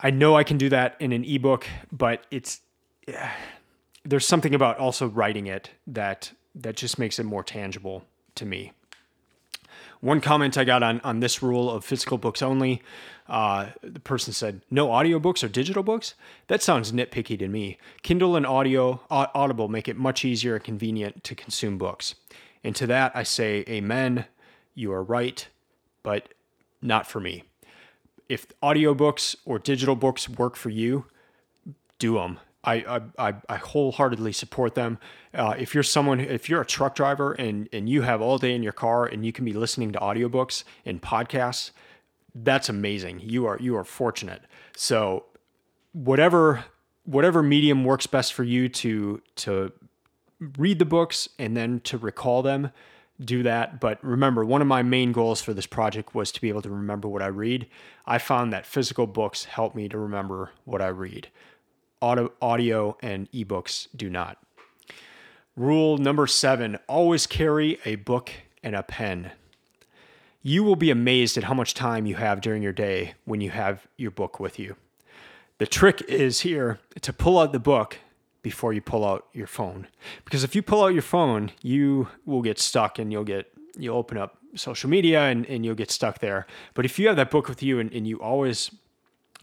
I 0.00 0.10
know 0.10 0.36
I 0.36 0.44
can 0.44 0.58
do 0.58 0.68
that 0.68 0.96
in 1.00 1.12
an 1.12 1.24
ebook, 1.24 1.66
but 1.90 2.26
it's 2.30 2.60
yeah, 3.08 3.32
there's 4.04 4.26
something 4.26 4.54
about 4.54 4.78
also 4.78 5.08
writing 5.08 5.46
it 5.46 5.70
that 5.86 6.32
that 6.54 6.76
just 6.76 6.98
makes 6.98 7.18
it 7.18 7.24
more 7.24 7.42
tangible 7.42 8.04
to 8.34 8.46
me. 8.46 8.72
One 10.00 10.20
comment 10.20 10.56
I 10.58 10.64
got 10.64 10.82
on 10.82 11.00
on 11.00 11.20
this 11.20 11.42
rule 11.42 11.70
of 11.70 11.84
physical 11.84 12.18
books 12.18 12.42
only, 12.42 12.82
uh, 13.28 13.70
the 13.82 14.00
person 14.00 14.32
said, 14.32 14.62
"No 14.70 14.88
audiobooks 14.88 15.42
or 15.42 15.48
digital 15.48 15.82
books." 15.82 16.14
That 16.48 16.62
sounds 16.62 16.92
nitpicky 16.92 17.38
to 17.38 17.48
me. 17.48 17.78
Kindle 18.02 18.36
and 18.36 18.46
audio 18.46 19.00
Audible 19.10 19.68
make 19.68 19.88
it 19.88 19.96
much 19.96 20.24
easier 20.24 20.54
and 20.54 20.64
convenient 20.64 21.24
to 21.24 21.34
consume 21.34 21.78
books. 21.78 22.14
And 22.62 22.74
to 22.76 22.86
that 22.86 23.12
I 23.14 23.22
say, 23.22 23.64
Amen. 23.68 24.26
You 24.74 24.92
are 24.92 25.02
right, 25.02 25.46
but 26.02 26.34
not 26.82 27.06
for 27.06 27.18
me 27.18 27.44
if 28.28 28.46
audiobooks 28.62 29.36
or 29.44 29.58
digital 29.58 29.96
books 29.96 30.28
work 30.28 30.56
for 30.56 30.70
you, 30.70 31.06
do 31.98 32.14
them. 32.14 32.38
I, 32.66 33.00
I, 33.16 33.34
I 33.48 33.56
wholeheartedly 33.56 34.32
support 34.32 34.74
them. 34.74 34.98
Uh, 35.32 35.54
if 35.56 35.72
you're 35.72 35.84
someone, 35.84 36.20
if 36.20 36.50
you're 36.50 36.60
a 36.60 36.66
truck 36.66 36.96
driver 36.96 37.32
and, 37.32 37.68
and 37.72 37.88
you 37.88 38.02
have 38.02 38.20
all 38.20 38.38
day 38.38 38.54
in 38.54 38.62
your 38.62 38.72
car 38.72 39.06
and 39.06 39.24
you 39.24 39.32
can 39.32 39.44
be 39.44 39.52
listening 39.52 39.92
to 39.92 39.98
audiobooks 40.00 40.64
and 40.84 41.00
podcasts, 41.00 41.70
that's 42.34 42.68
amazing. 42.68 43.20
You 43.20 43.46
are, 43.46 43.56
you 43.60 43.76
are 43.76 43.84
fortunate. 43.84 44.42
So 44.76 45.24
whatever, 45.92 46.64
whatever 47.04 47.42
medium 47.42 47.84
works 47.84 48.06
best 48.06 48.34
for 48.34 48.42
you 48.42 48.68
to, 48.68 49.22
to 49.36 49.72
read 50.58 50.78
the 50.78 50.84
books 50.84 51.28
and 51.38 51.56
then 51.56 51.80
to 51.80 51.96
recall 51.96 52.42
them, 52.42 52.72
do 53.24 53.42
that. 53.44 53.80
But 53.80 54.02
remember, 54.04 54.44
one 54.44 54.60
of 54.60 54.66
my 54.66 54.82
main 54.82 55.12
goals 55.12 55.40
for 55.40 55.54
this 55.54 55.66
project 55.66 56.14
was 56.14 56.30
to 56.32 56.40
be 56.40 56.48
able 56.48 56.62
to 56.62 56.70
remember 56.70 57.08
what 57.08 57.22
I 57.22 57.28
read. 57.28 57.66
I 58.04 58.18
found 58.18 58.52
that 58.52 58.66
physical 58.66 59.06
books 59.06 59.44
help 59.44 59.74
me 59.74 59.88
to 59.88 59.96
remember 59.98 60.50
what 60.64 60.82
I 60.82 60.88
read. 60.88 61.28
Audio, 62.02 62.30
audio 62.42 62.96
and 63.00 63.30
ebooks 63.32 63.88
do 63.96 64.10
not. 64.10 64.38
Rule 65.56 65.96
number 65.96 66.26
seven 66.26 66.78
always 66.88 67.26
carry 67.26 67.78
a 67.86 67.96
book 67.96 68.30
and 68.62 68.76
a 68.76 68.82
pen. 68.82 69.30
You 70.42 70.62
will 70.62 70.76
be 70.76 70.90
amazed 70.90 71.38
at 71.38 71.44
how 71.44 71.54
much 71.54 71.72
time 71.72 72.04
you 72.04 72.16
have 72.16 72.40
during 72.40 72.62
your 72.62 72.72
day 72.72 73.14
when 73.24 73.40
you 73.40 73.50
have 73.50 73.86
your 73.96 74.10
book 74.10 74.38
with 74.38 74.58
you. 74.58 74.76
The 75.58 75.66
trick 75.66 76.02
is 76.02 76.40
here 76.40 76.78
to 77.00 77.12
pull 77.12 77.38
out 77.38 77.52
the 77.52 77.58
book 77.58 77.98
before 78.42 78.72
you 78.72 78.80
pull 78.82 79.04
out 79.04 79.26
your 79.32 79.46
phone. 79.46 79.88
Because 80.24 80.44
if 80.44 80.54
you 80.54 80.62
pull 80.62 80.84
out 80.84 80.92
your 80.92 81.02
phone, 81.02 81.50
you 81.62 82.08
will 82.26 82.42
get 82.42 82.58
stuck 82.58 82.98
and 82.98 83.10
you'll 83.10 83.24
get 83.24 83.50
you'll 83.78 83.96
open 83.96 84.18
up 84.18 84.38
social 84.54 84.88
media 84.88 85.22
and, 85.22 85.46
and 85.46 85.64
you'll 85.64 85.74
get 85.74 85.90
stuck 85.90 86.18
there. 86.18 86.46
But 86.74 86.84
if 86.84 86.98
you 86.98 87.08
have 87.08 87.16
that 87.16 87.30
book 87.30 87.48
with 87.48 87.62
you 87.62 87.78
and, 87.80 87.92
and 87.92 88.06
you 88.06 88.20
always 88.20 88.70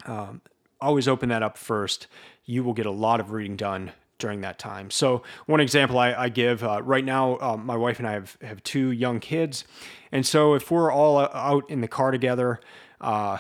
um, 0.06 0.42
always 0.80 1.08
open 1.08 1.30
that 1.30 1.42
up 1.42 1.58
first, 1.58 2.08
you 2.46 2.64
will 2.64 2.74
get 2.74 2.86
a 2.86 2.92
lot 2.92 3.20
of 3.20 3.32
reading 3.32 3.56
done 3.56 3.92
during 4.20 4.42
that 4.42 4.60
time. 4.60 4.90
So 4.90 5.24
one 5.48 5.60
example 5.60 6.00
I, 6.00 6.14
I 6.14 6.30
give 6.30 6.64
uh, 6.64 6.82
right 6.82 7.04
now, 7.04 7.38
um, 7.40 7.66
my 7.66 7.76
wife 7.76 8.00
and 8.00 8.08
I 8.08 8.14
have, 8.14 8.38
have 8.42 8.64
two 8.64 8.92
young 8.92 9.20
kids. 9.20 9.66
And 10.12 10.26
so 10.26 10.54
if 10.54 10.72
we're 10.72 10.92
all 10.92 11.20
out 11.20 11.70
in 11.70 11.82
the 11.82 11.88
car 11.88 12.12
together, 12.12 12.62
uh, 13.02 13.40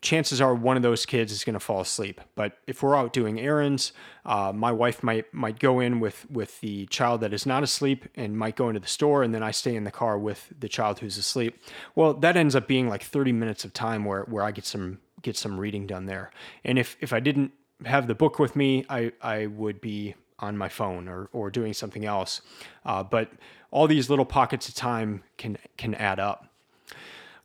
chances 0.00 0.40
are 0.40 0.54
one 0.54 0.76
of 0.76 0.82
those 0.82 1.04
kids 1.04 1.32
is 1.32 1.44
going 1.44 1.54
to 1.54 1.60
fall 1.60 1.80
asleep. 1.80 2.20
But 2.34 2.58
if 2.66 2.82
we're 2.82 2.96
out 2.96 3.12
doing 3.12 3.38
errands, 3.38 3.92
uh, 4.24 4.52
my 4.54 4.72
wife 4.72 5.02
might 5.02 5.32
might 5.34 5.58
go 5.58 5.80
in 5.80 6.00
with 6.00 6.30
with 6.30 6.60
the 6.60 6.86
child 6.86 7.20
that 7.20 7.32
is 7.32 7.44
not 7.44 7.62
asleep 7.62 8.06
and 8.14 8.36
might 8.36 8.56
go 8.56 8.68
into 8.68 8.80
the 8.80 8.88
store, 8.88 9.22
and 9.22 9.34
then 9.34 9.42
I 9.42 9.50
stay 9.50 9.76
in 9.76 9.84
the 9.84 9.90
car 9.90 10.18
with 10.18 10.52
the 10.58 10.68
child 10.68 11.00
who's 11.00 11.18
asleep. 11.18 11.62
Well, 11.94 12.14
that 12.14 12.36
ends 12.36 12.54
up 12.54 12.66
being 12.66 12.88
like 12.88 13.02
30 13.02 13.32
minutes 13.32 13.64
of 13.64 13.72
time 13.72 14.04
where 14.04 14.22
where 14.22 14.44
I 14.44 14.50
get 14.50 14.64
some 14.64 15.00
get 15.22 15.36
some 15.36 15.60
reading 15.60 15.86
done 15.86 16.06
there. 16.06 16.30
And 16.64 16.78
if 16.78 16.96
if 17.00 17.12
I 17.12 17.20
didn't 17.20 17.52
have 17.84 18.06
the 18.06 18.14
book 18.14 18.38
with 18.38 18.56
me, 18.56 18.84
I 18.88 19.12
I 19.20 19.46
would 19.46 19.80
be 19.80 20.14
on 20.38 20.56
my 20.56 20.68
phone 20.68 21.08
or 21.08 21.28
or 21.32 21.50
doing 21.50 21.72
something 21.72 22.04
else. 22.04 22.42
Uh, 22.84 23.02
but 23.02 23.30
all 23.70 23.86
these 23.86 24.10
little 24.10 24.24
pockets 24.24 24.68
of 24.68 24.74
time 24.74 25.22
can 25.36 25.58
can 25.76 25.94
add 25.94 26.18
up. 26.18 26.46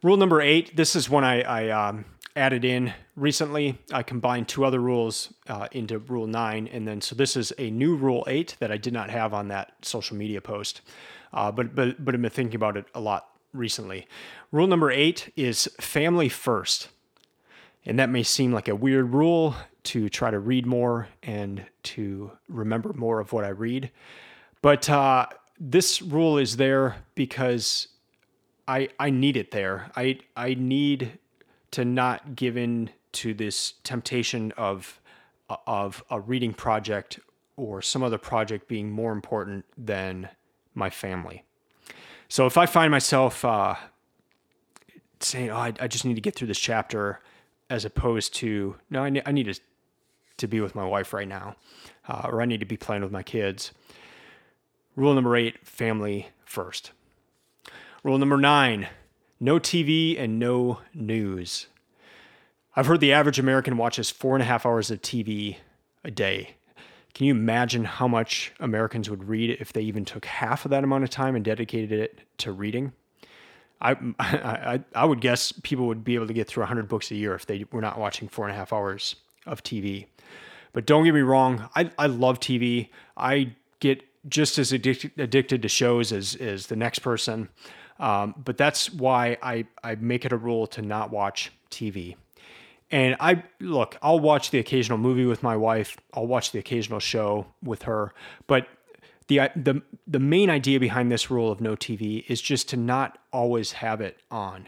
Rule 0.04 0.18
number 0.18 0.42
eight. 0.42 0.76
This 0.76 0.96
is 0.96 1.10
one 1.10 1.24
I, 1.24 1.42
I 1.42 1.70
um, 1.70 2.06
added 2.36 2.66
in 2.66 2.94
recently. 3.16 3.78
I 3.92 4.04
combined 4.04 4.48
two 4.48 4.66
other 4.66 4.80
rules 4.80 5.34
uh, 5.48 5.68
into 5.72 6.00
Rule 6.00 6.28
9. 6.28 6.68
And 6.68 6.88
then, 6.88 7.02
so 7.02 7.16
this 7.16 7.36
is 7.36 7.54
a 7.58 7.72
new 7.72 7.96
Rule 7.96 8.24
8 8.28 8.58
that 8.60 8.72
I 8.72 8.78
did 8.78 8.94
not 8.94 9.10
have 9.10 9.34
on 9.34 9.48
that 9.48 9.74
social 9.82 10.18
media 10.18 10.42
post. 10.42 10.82
Uh, 11.34 11.52
but, 11.52 11.76
but, 11.76 12.04
but 12.04 12.14
I've 12.14 12.22
been 12.22 12.30
thinking 12.30 12.56
about 12.56 12.78
it 12.78 12.86
a 12.94 13.00
lot 13.00 13.30
recently. 13.54 14.08
Rule 14.52 14.68
number 14.68 14.92
8 14.92 15.32
is 15.36 15.70
family 15.80 16.30
first. 16.30 16.90
And 17.86 17.98
that 18.00 18.10
may 18.10 18.24
seem 18.24 18.52
like 18.52 18.68
a 18.68 18.76
weird 18.76 19.14
rule 19.14 19.56
to 19.86 20.10
try 20.10 20.32
to 20.32 20.40
read 20.40 20.66
more 20.66 21.08
and 21.24 21.66
to 21.84 22.32
remember 22.48 22.94
more 22.94 23.20
of 23.20 23.34
what 23.34 23.44
I 23.44 23.50
read. 23.50 23.92
But 24.62 24.90
uh, 24.90 25.28
this 25.60 26.02
rule 26.02 26.38
is 26.38 26.58
there 26.58 26.98
because 27.14 27.88
I, 28.68 28.90
I 29.00 29.10
need 29.10 29.38
it 29.38 29.52
there. 29.52 29.92
I, 29.96 30.20
I 30.36 30.56
need 30.56 31.20
to 31.72 31.86
not 31.86 32.36
give 32.36 32.58
in 32.58 32.90
to 33.14 33.34
this 33.34 33.74
temptation 33.84 34.52
of 34.58 35.00
of 35.68 36.04
a 36.10 36.20
reading 36.20 36.54
project 36.54 37.20
or 37.56 37.82
some 37.82 38.02
other 38.02 38.18
project 38.18 38.68
being 38.68 38.90
more 38.90 39.12
important 39.12 39.64
than 39.78 40.28
my 40.74 40.90
family. 40.90 41.44
So 42.28 42.46
if 42.46 42.58
I 42.58 42.66
find 42.66 42.92
myself 42.92 43.46
uh, 43.46 43.76
saying, 45.20 45.52
"Oh, 45.52 45.58
I, 45.58 45.74
I, 45.80 45.88
just 45.88 46.04
need 46.06 46.16
to 46.16 46.22
get 46.22 46.36
through 46.36 46.48
this 46.48 46.60
chapter," 46.60 47.22
as 47.70 47.86
opposed 47.86 48.34
to, 48.36 48.76
"No, 48.90 49.04
I, 49.04 49.10
ne- 49.10 49.22
I 49.26 49.32
need 49.32 49.46
to 49.46 49.60
to 50.38 50.48
be 50.48 50.60
with 50.60 50.76
my 50.76 50.86
wife 50.86 51.14
right 51.14 51.28
now," 51.28 51.56
uh, 52.08 52.28
or 52.32 52.42
"I 52.42 52.46
need 52.46 52.60
to 52.60 52.66
be 52.66 52.78
playing 52.78 53.04
with 53.04 53.12
my 53.12 53.24
kids." 53.24 53.72
Rule 54.96 55.14
number 55.14 55.36
eight: 55.36 55.68
family 55.68 56.30
first. 56.46 56.92
Rule 58.04 58.18
number 58.18 58.38
nine: 58.38 58.88
no 59.40 59.60
TV 59.60 60.20
and 60.20 60.40
no 60.40 60.80
news. 60.94 61.68
I've 62.76 62.88
heard 62.88 63.00
the 63.00 63.14
average 63.14 63.40
American 63.40 63.78
watches 63.78 64.12
four 64.12 64.36
and 64.36 64.42
a 64.42 64.46
half 64.46 64.66
hours 64.66 64.92
of 64.92 65.02
TV 65.02 65.58
a 66.04 66.12
day. 66.12 66.56
Can 67.14 67.26
you 67.26 67.34
imagine 67.34 67.86
how 67.86 68.10
much 68.10 68.52
Americans 68.60 69.10
would 69.10 69.24
read 69.24 69.58
if 69.62 69.72
they 69.72 69.82
even 69.82 70.04
took 70.04 70.26
half 70.26 70.66
of 70.66 70.72
that 70.72 70.84
amount 70.84 71.06
of 71.06 71.10
time 71.10 71.36
and 71.36 71.46
dedicated 71.46 71.94
it 71.94 72.20
to 72.40 72.52
reading? 72.52 72.92
I, 73.80 73.96
I, 74.20 74.84
I 74.94 75.06
would 75.06 75.22
guess 75.22 75.54
people 75.64 75.88
would 75.88 76.04
be 76.04 76.16
able 76.16 76.28
to 76.28 76.34
get 76.34 76.48
through 76.48 76.64
100 76.64 76.90
books 76.90 77.12
a 77.12 77.16
year 77.16 77.34
if 77.34 77.46
they 77.46 77.66
were 77.72 77.80
not 77.80 77.98
watching 77.98 78.28
four 78.28 78.46
and 78.46 78.54
a 78.54 78.58
half 78.58 78.74
hours 78.74 79.16
of 79.46 79.64
TV. 79.64 80.08
But 80.74 80.86
don't 80.86 81.06
get 81.06 81.14
me 81.14 81.22
wrong, 81.22 81.70
I, 81.76 81.90
I 81.98 82.08
love 82.08 82.40
TV. 82.40 82.90
I 83.16 83.56
get 83.80 84.04
just 84.28 84.58
as 84.58 84.74
addicted, 84.74 85.12
addicted 85.18 85.62
to 85.62 85.70
shows 85.70 86.12
as, 86.12 86.36
as 86.36 86.68
the 86.68 86.76
next 86.76 87.00
person. 87.00 87.50
Um, 88.00 88.36
but 88.44 88.58
that's 88.58 88.92
why 88.92 89.38
I, 89.42 89.66
I 89.84 89.96
make 89.96 90.26
it 90.26 90.34
a 90.34 90.38
rule 90.38 90.68
to 90.68 90.82
not 90.82 91.12
watch 91.12 91.52
TV. 91.72 92.16
And 92.92 93.16
I 93.20 93.44
look, 93.60 93.98
I'll 94.02 94.20
watch 94.20 94.52
the 94.52 94.60
occasional 94.60 94.98
movie 94.98 95.26
with 95.26 95.42
my 95.42 95.56
wife. 95.56 95.98
I'll 96.14 96.28
watch 96.28 96.52
the 96.52 96.60
occasional 96.60 97.00
show 97.00 97.48
with 97.64 97.84
her. 97.84 98.14
But 98.48 98.68
the 99.28 99.50
the 99.56 99.82
the 100.06 100.20
main 100.20 100.50
idea 100.50 100.80
behind 100.80 101.12
this 101.12 101.32
rule 101.32 101.52
of 101.52 101.62
no 101.62 101.76
TV 101.76 102.24
is 102.28 102.42
just 102.42 102.70
to 102.70 102.78
not 102.78 103.18
always 103.34 103.74
have 103.74 104.02
it 104.02 104.20
on. 104.30 104.68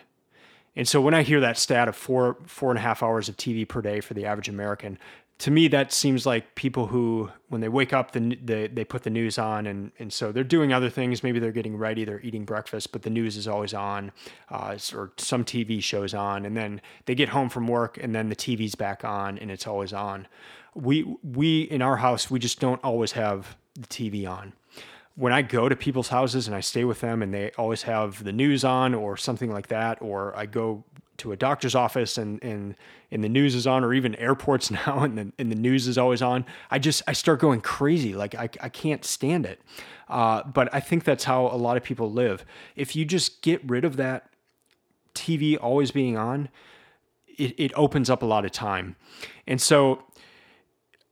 And 0.77 0.87
so 0.87 1.01
when 1.01 1.15
I 1.15 1.23
hear 1.23 1.39
that 1.41 1.57
stat 1.57 1.87
of 1.87 1.95
four 1.95 2.37
four 2.45 2.69
and 2.69 2.77
a 2.77 2.81
half 2.81 3.01
hours 3.01 3.27
of 3.27 3.35
TV 3.35 3.67
per 3.67 3.81
day 3.81 3.99
for 3.99 4.13
the 4.13 4.25
average 4.27 4.47
American, 4.47 4.99
to 5.39 5.49
me 5.49 5.67
that 5.69 5.91
seems 5.91 6.25
like 6.25 6.53
people 6.53 6.87
who 6.87 7.31
when 7.49 7.61
they 7.61 7.67
wake 7.67 7.93
up 7.93 8.11
the, 8.11 8.37
the, 8.43 8.67
they 8.67 8.85
put 8.85 9.01
the 9.01 9.09
news 9.09 9.39
on 9.39 9.65
and, 9.65 9.91
and 9.97 10.13
so 10.13 10.31
they're 10.31 10.43
doing 10.43 10.71
other 10.71 10.89
things. 10.89 11.23
Maybe 11.23 11.39
they're 11.39 11.51
getting 11.51 11.77
ready 11.77 12.05
they're 12.05 12.21
eating 12.21 12.45
breakfast 12.45 12.91
but 12.91 13.01
the 13.01 13.09
news 13.09 13.37
is 13.37 13.47
always 13.47 13.73
on 13.73 14.11
uh, 14.49 14.77
or 14.93 15.11
some 15.17 15.43
tv 15.43 15.81
shows 15.83 16.13
on 16.13 16.45
and 16.45 16.55
then 16.55 16.79
they 17.05 17.15
get 17.15 17.29
home 17.29 17.49
from 17.49 17.67
work 17.67 17.97
and 17.99 18.13
then 18.13 18.29
the 18.29 18.35
tv's 18.35 18.75
back 18.75 19.03
on 19.03 19.39
and 19.39 19.49
it's 19.49 19.65
always 19.65 19.93
on. 19.93 20.27
We 20.75 21.11
we 21.23 21.63
in 21.63 21.81
our 21.81 21.97
house 21.97 22.29
we 22.29 22.37
just 22.37 22.59
don't 22.59 22.83
always 22.83 23.13
have 23.13 23.57
the 23.73 23.87
tv 23.87 24.29
on 24.29 24.53
when 25.17 25.33
I 25.33 25.41
go 25.41 25.67
to 25.67 25.75
people's 25.75 26.09
houses 26.09 26.45
and 26.47 26.55
I 26.55 26.59
stay 26.59 26.83
with 26.83 27.01
them 27.01 27.23
and 27.23 27.33
they 27.33 27.51
always 27.57 27.81
have 27.83 28.23
the 28.23 28.31
news 28.31 28.63
on 28.63 28.93
or 28.93 29.17
something 29.17 29.51
like 29.51 29.67
that, 29.67 29.99
or 29.99 30.37
I 30.37 30.45
go 30.45 30.83
to 31.17 31.31
a 31.31 31.35
doctor's 31.35 31.73
office 31.73 32.19
and 32.19 32.41
and 32.43 32.75
and 33.09 33.23
the 33.23 33.29
news 33.29 33.55
is 33.55 33.65
on, 33.65 33.83
or 33.83 33.93
even 33.95 34.13
airports 34.15 34.69
now, 34.87 34.99
and 34.99 35.17
the 35.17 35.33
and 35.39 35.51
the 35.51 35.55
news 35.55 35.87
is 35.87 35.97
always 35.97 36.21
on, 36.21 36.45
I 36.69 36.77
just 36.77 37.01
I 37.07 37.13
start 37.13 37.39
going 37.39 37.61
crazy. 37.61 38.13
Like 38.13 38.35
I 38.35 38.47
I 38.61 38.69
can't 38.69 39.03
stand 39.03 39.45
it. 39.45 39.59
Uh, 40.07 40.43
but 40.43 40.73
I 40.73 40.79
think 40.79 41.03
that's 41.03 41.23
how 41.23 41.47
a 41.47 41.57
lot 41.57 41.77
of 41.77 41.83
people 41.83 42.11
live. 42.11 42.45
If 42.75 42.95
you 42.95 43.03
just 43.03 43.41
get 43.41 43.59
rid 43.67 43.83
of 43.85 43.97
that 43.97 44.29
TV 45.15 45.57
always 45.59 45.91
being 45.91 46.15
on, 46.15 46.47
it, 47.37 47.55
it 47.57 47.71
opens 47.75 48.09
up 48.09 48.21
a 48.21 48.25
lot 48.25 48.45
of 48.45 48.51
time. 48.51 48.95
And 49.47 49.61
so 49.61 50.03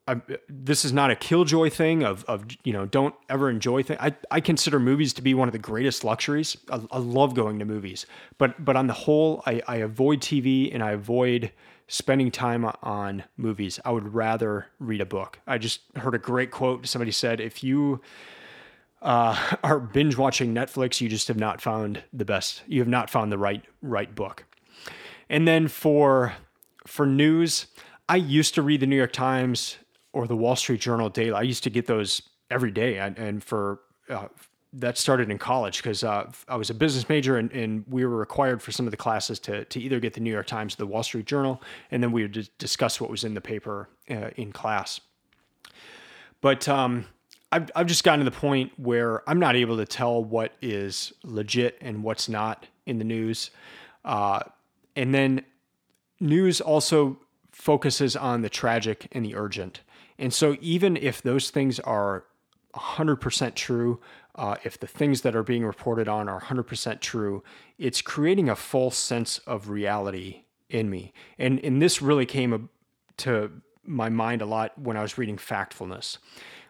I, 0.08 0.22
this 0.48 0.86
is 0.86 0.94
not 0.94 1.10
a 1.10 1.15
killjoy 1.15 1.70
thing 1.72 2.04
of, 2.04 2.24
of 2.26 2.46
you 2.63 2.74
know 2.74 2.86
don't 2.86 3.15
ever 3.28 3.50
enjoy 3.50 3.82
things. 3.82 4.00
I, 4.02 4.15
I 4.30 4.39
consider 4.39 4.80
movies 4.80 5.13
to 5.13 5.22
be 5.24 5.34
one 5.34 5.48
of 5.48 5.52
the 5.52 5.60
greatest 5.60 6.04
luxuries. 6.04 6.56
I, 6.70 6.82
I 6.91 7.00
love 7.00 7.34
going 7.34 7.58
to 7.60 7.65
movies, 7.65 8.06
but 8.38 8.63
but 8.63 8.76
on 8.76 8.86
the 8.86 8.94
whole, 8.94 9.41
I, 9.48 9.63
I 9.68 9.78
avoid 9.78 10.22
TV 10.22 10.72
and 10.74 10.84
I 10.84 10.91
avoid 10.91 11.52
spending 11.88 12.30
time 12.30 12.65
on 12.84 13.24
movies. 13.36 13.80
I 13.84 13.91
would 13.91 14.13
rather 14.13 14.68
read 14.80 15.02
a 15.02 15.06
book. 15.06 15.39
I 15.48 15.58
just 15.58 15.82
heard 15.96 16.13
a 16.13 16.20
great 16.20 16.52
quote. 16.52 16.86
Somebody 16.86 17.12
said, 17.12 17.39
"If 17.39 17.63
you 17.63 18.00
uh, 19.02 19.56
are 19.63 19.80
binge 19.80 20.18
watching 20.18 20.54
Netflix, 20.54 21.02
you 21.02 21.10
just 21.10 21.28
have 21.30 21.38
not 21.38 21.62
found 21.62 22.04
the 22.13 22.26
best. 22.26 22.62
You 22.68 22.80
have 22.80 22.88
not 22.88 23.10
found 23.10 23.32
the 23.32 23.39
right 23.39 23.63
right 23.82 24.13
book." 24.13 24.46
And 25.30 25.48
then 25.48 25.68
for 25.68 26.34
for 26.86 27.08
news, 27.08 27.65
I 28.08 28.18
used 28.18 28.54
to 28.54 28.62
read 28.62 28.82
the 28.82 28.88
New 28.88 28.98
York 28.98 29.12
Times 29.12 29.78
or 30.15 30.28
the 30.28 30.36
Wall 30.36 30.56
Street 30.56 30.80
Journal 30.80 31.10
daily. 31.10 31.34
I 31.34 31.41
used 31.41 31.63
to 31.65 31.69
get 31.69 31.88
those 31.88 32.21
every 32.49 32.71
day, 32.71 32.97
and, 32.97 33.17
and 33.19 33.43
for 33.43 33.82
uh, 34.10 34.28
that 34.71 34.97
started 34.97 35.30
in 35.30 35.38
college 35.38 35.84
because 35.84 36.06
uh, 36.06 36.32
I 36.47 36.56
was 36.56 36.69
a 36.69 36.73
business 36.73 37.08
major 37.10 37.38
and, 37.38 37.51
and, 37.51 37.86
we 37.88 38.06
were 38.06 38.17
required 38.17 38.62
for 38.62 38.71
some 38.73 38.86
of 38.86 38.91
the 38.91 38.97
classes 38.97 39.39
to, 39.39 39.63
to 39.65 39.80
either 39.80 40.01
get 40.01 40.13
the 40.13 40.19
New 40.19 40.32
York 40.32 40.47
Times 40.47 40.73
or 40.73 40.78
the 40.78 40.88
Wall 40.88 41.04
Street 41.04 41.25
Journal, 41.25 41.62
and 41.91 42.01
then 42.01 42.12
we 42.12 42.23
would 42.23 42.49
discuss 42.58 42.99
what 42.99 43.10
was 43.10 43.23
in 43.23 43.34
the 43.34 43.41
paper 43.41 43.89
uh, 44.10 44.30
in 44.36 44.51
class. 44.51 44.99
But 46.41 46.67
um, 46.67 47.06
I've, 47.51 47.69
I've 47.75 47.88
just 47.88 48.04
gotten 48.04 48.23
to 48.23 48.30
the 48.30 48.38
point 48.38 48.71
where 48.78 49.28
I'm 49.30 49.39
not 49.39 49.56
able 49.56 49.78
to 49.78 49.86
tell 49.86 50.23
what 50.23 50.54
is 50.62 51.13
legit 51.23 51.78
and 51.82 52.04
what's 52.04 52.30
not 52.30 52.67
in 52.86 52.99
the 52.99 53.06
news. 53.06 53.51
Uh, 54.04 54.41
and 54.95 55.13
then 55.13 55.43
news 56.19 56.62
also 56.62 57.17
focuses 57.51 58.15
on 58.15 58.41
the 58.41 58.49
tragic 58.49 59.08
and 59.13 59.25
the 59.25 59.36
urgent. 59.36 59.82
And 60.17 60.34
so, 60.34 60.56
even 60.62 60.97
if 60.97 61.21
those 61.21 61.49
things 61.49 61.80
are 61.82 62.25
100% 62.75 63.56
true, 63.56 63.99
uh, 64.36 64.56
if 64.63 64.80
the 64.80 64.88
things 64.88 65.21
that 65.21 65.36
are 65.36 65.43
being 65.43 65.65
reported 65.65 66.08
on 66.08 66.28
are 66.28 66.41
100% 66.41 66.99
true, 66.99 67.43
it's 67.78 68.01
creating 68.01 68.49
a 68.49 68.56
false 68.56 68.97
sense 68.97 69.39
of 69.39 69.69
reality 69.69 70.43
in 70.69 70.89
me. 70.89 71.13
And, 71.38 71.60
and 71.63 71.82
this 71.82 72.01
really 72.01 72.25
came 72.25 72.69
to 73.17 73.51
my 73.84 74.10
mind 74.10 74.41
a 74.41 74.45
lot 74.45 74.78
when 74.78 74.97
I 74.97 75.01
was 75.01 75.17
reading 75.17 75.38
Factfulness, 75.38 76.17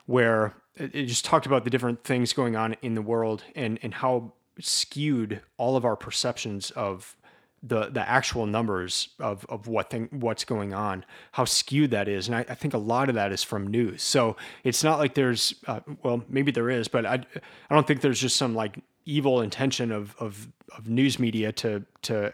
where 0.05 0.53
it 0.75 1.05
just 1.05 1.25
talked 1.25 1.45
about 1.45 1.63
the 1.63 1.69
different 1.69 2.03
things 2.03 2.33
going 2.33 2.55
on 2.55 2.75
in 2.81 2.95
the 2.95 3.01
world 3.01 3.43
and, 3.55 3.79
and 3.81 3.93
how 3.95 4.33
skewed 4.59 5.41
all 5.57 5.75
of 5.75 5.85
our 5.85 5.95
perceptions 5.95 6.71
of 6.71 7.15
the 7.67 7.89
the 7.89 8.07
actual 8.07 8.45
numbers 8.45 9.09
of 9.19 9.45
of 9.49 9.67
what 9.67 9.89
thing 9.89 10.07
what's 10.11 10.45
going 10.45 10.73
on, 10.73 11.03
how 11.31 11.45
skewed 11.45 11.91
that 11.91 12.07
is, 12.07 12.27
and 12.27 12.35
I, 12.35 12.45
I 12.47 12.55
think 12.55 12.73
a 12.73 12.79
lot 12.79 13.09
of 13.09 13.15
that 13.15 13.31
is 13.31 13.43
from 13.43 13.67
news. 13.67 14.03
So 14.03 14.37
it's 14.63 14.83
not 14.83 14.99
like 14.99 15.15
there's 15.15 15.55
uh, 15.67 15.79
well 16.03 16.23
maybe 16.29 16.51
there 16.51 16.69
is, 16.69 16.87
but 16.87 17.05
I 17.05 17.15
I 17.69 17.73
don't 17.73 17.87
think 17.87 18.01
there's 18.01 18.19
just 18.19 18.35
some 18.35 18.53
like 18.53 18.79
evil 19.05 19.41
intention 19.41 19.91
of 19.91 20.15
of 20.19 20.47
of 20.77 20.89
news 20.89 21.19
media 21.19 21.51
to 21.53 21.85
to 22.03 22.33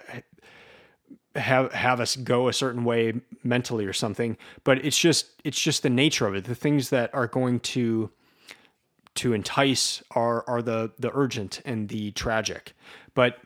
have 1.36 1.72
have 1.72 2.02
us 2.02 2.17
go 2.17 2.50
a 2.50 2.54
certain 2.54 2.84
way 2.84 3.13
mentally 3.44 3.86
or 3.86 3.94
something. 3.94 4.38
But 4.63 4.84
it's 4.84 4.98
just 4.98 5.41
it's 5.44 5.60
just 5.60 5.84
the 5.84 5.89
nature 5.89 6.28
of 6.28 6.36
it. 6.36 6.44
The 6.44 6.56
things 6.56 6.89
that 6.89 7.13
are 7.13 7.28
going 7.28 7.62
to 7.62 8.12
to 9.15 9.34
entice 9.34 10.04
are 10.12 10.44
are 10.48 10.62
the 10.62 10.91
the 11.00 11.12
urgent 11.13 11.62
and 11.63 11.88
the 11.89 12.12
tragic. 12.12 12.74
But 13.13 13.38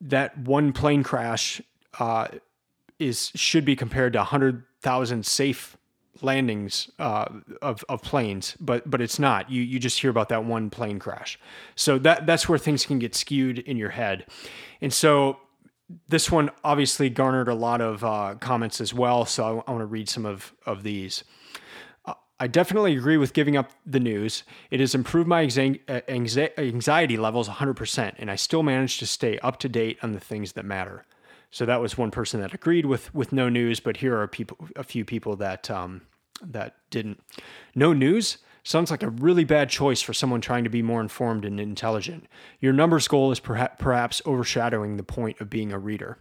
that 0.00 0.36
one 0.38 0.72
plane 0.72 1.02
crash 1.02 1.60
uh, 1.98 2.28
is 2.98 3.30
should 3.34 3.64
be 3.64 3.76
compared 3.76 4.12
to 4.12 4.18
100,000 4.20 5.26
safe 5.26 5.76
landings 6.22 6.90
uh, 6.98 7.26
of, 7.60 7.84
of 7.88 8.02
planes, 8.02 8.56
but 8.60 8.88
but 8.88 9.00
it's 9.00 9.18
not. 9.18 9.50
You 9.50 9.62
you 9.62 9.78
just 9.78 10.00
hear 10.00 10.10
about 10.10 10.28
that 10.28 10.44
one 10.44 10.70
plane 10.70 10.98
crash. 10.98 11.38
So 11.74 11.98
that 11.98 12.26
that's 12.26 12.48
where 12.48 12.58
things 12.58 12.86
can 12.86 12.98
get 12.98 13.14
skewed 13.14 13.58
in 13.60 13.76
your 13.76 13.90
head. 13.90 14.26
And 14.80 14.92
so 14.92 15.38
this 16.08 16.30
one 16.30 16.50
obviously 16.62 17.10
garnered 17.10 17.48
a 17.48 17.54
lot 17.54 17.80
of 17.80 18.04
uh, 18.04 18.36
comments 18.40 18.80
as 18.80 18.94
well. 18.94 19.26
So 19.26 19.44
I, 19.44 19.70
I 19.70 19.72
want 19.72 19.82
to 19.82 19.86
read 19.86 20.08
some 20.08 20.26
of 20.26 20.52
of 20.66 20.82
these. 20.82 21.24
I 22.40 22.48
definitely 22.48 22.96
agree 22.96 23.16
with 23.16 23.32
giving 23.32 23.56
up 23.56 23.70
the 23.86 24.00
news. 24.00 24.42
It 24.70 24.80
has 24.80 24.94
improved 24.94 25.28
my 25.28 25.44
uh, 25.88 26.00
anxiety 26.08 27.16
levels 27.16 27.48
100%, 27.48 28.14
and 28.18 28.30
I 28.30 28.36
still 28.36 28.62
manage 28.62 28.98
to 28.98 29.06
stay 29.06 29.38
up 29.38 29.58
to 29.60 29.68
date 29.68 29.98
on 30.02 30.12
the 30.12 30.20
things 30.20 30.52
that 30.52 30.64
matter. 30.64 31.04
So 31.50 31.64
that 31.64 31.80
was 31.80 31.96
one 31.96 32.10
person 32.10 32.40
that 32.40 32.52
agreed 32.52 32.86
with 32.86 33.14
with 33.14 33.32
no 33.32 33.48
news, 33.48 33.78
but 33.78 33.98
here 33.98 34.20
are 34.20 34.26
people, 34.26 34.58
a 34.74 34.82
few 34.82 35.04
people 35.04 35.36
that 35.36 35.70
um, 35.70 36.02
that 36.42 36.74
didn't. 36.90 37.20
No 37.76 37.92
news 37.92 38.38
sounds 38.64 38.90
like 38.90 39.04
a 39.04 39.10
really 39.10 39.44
bad 39.44 39.70
choice 39.70 40.02
for 40.02 40.12
someone 40.12 40.40
trying 40.40 40.64
to 40.64 40.70
be 40.70 40.82
more 40.82 41.00
informed 41.00 41.44
and 41.44 41.60
intelligent. 41.60 42.26
Your 42.58 42.72
numbers 42.72 43.06
goal 43.06 43.30
is 43.30 43.38
perhaps 43.38 44.22
overshadowing 44.26 44.96
the 44.96 45.04
point 45.04 45.40
of 45.40 45.48
being 45.48 45.70
a 45.70 45.78
reader. 45.78 46.18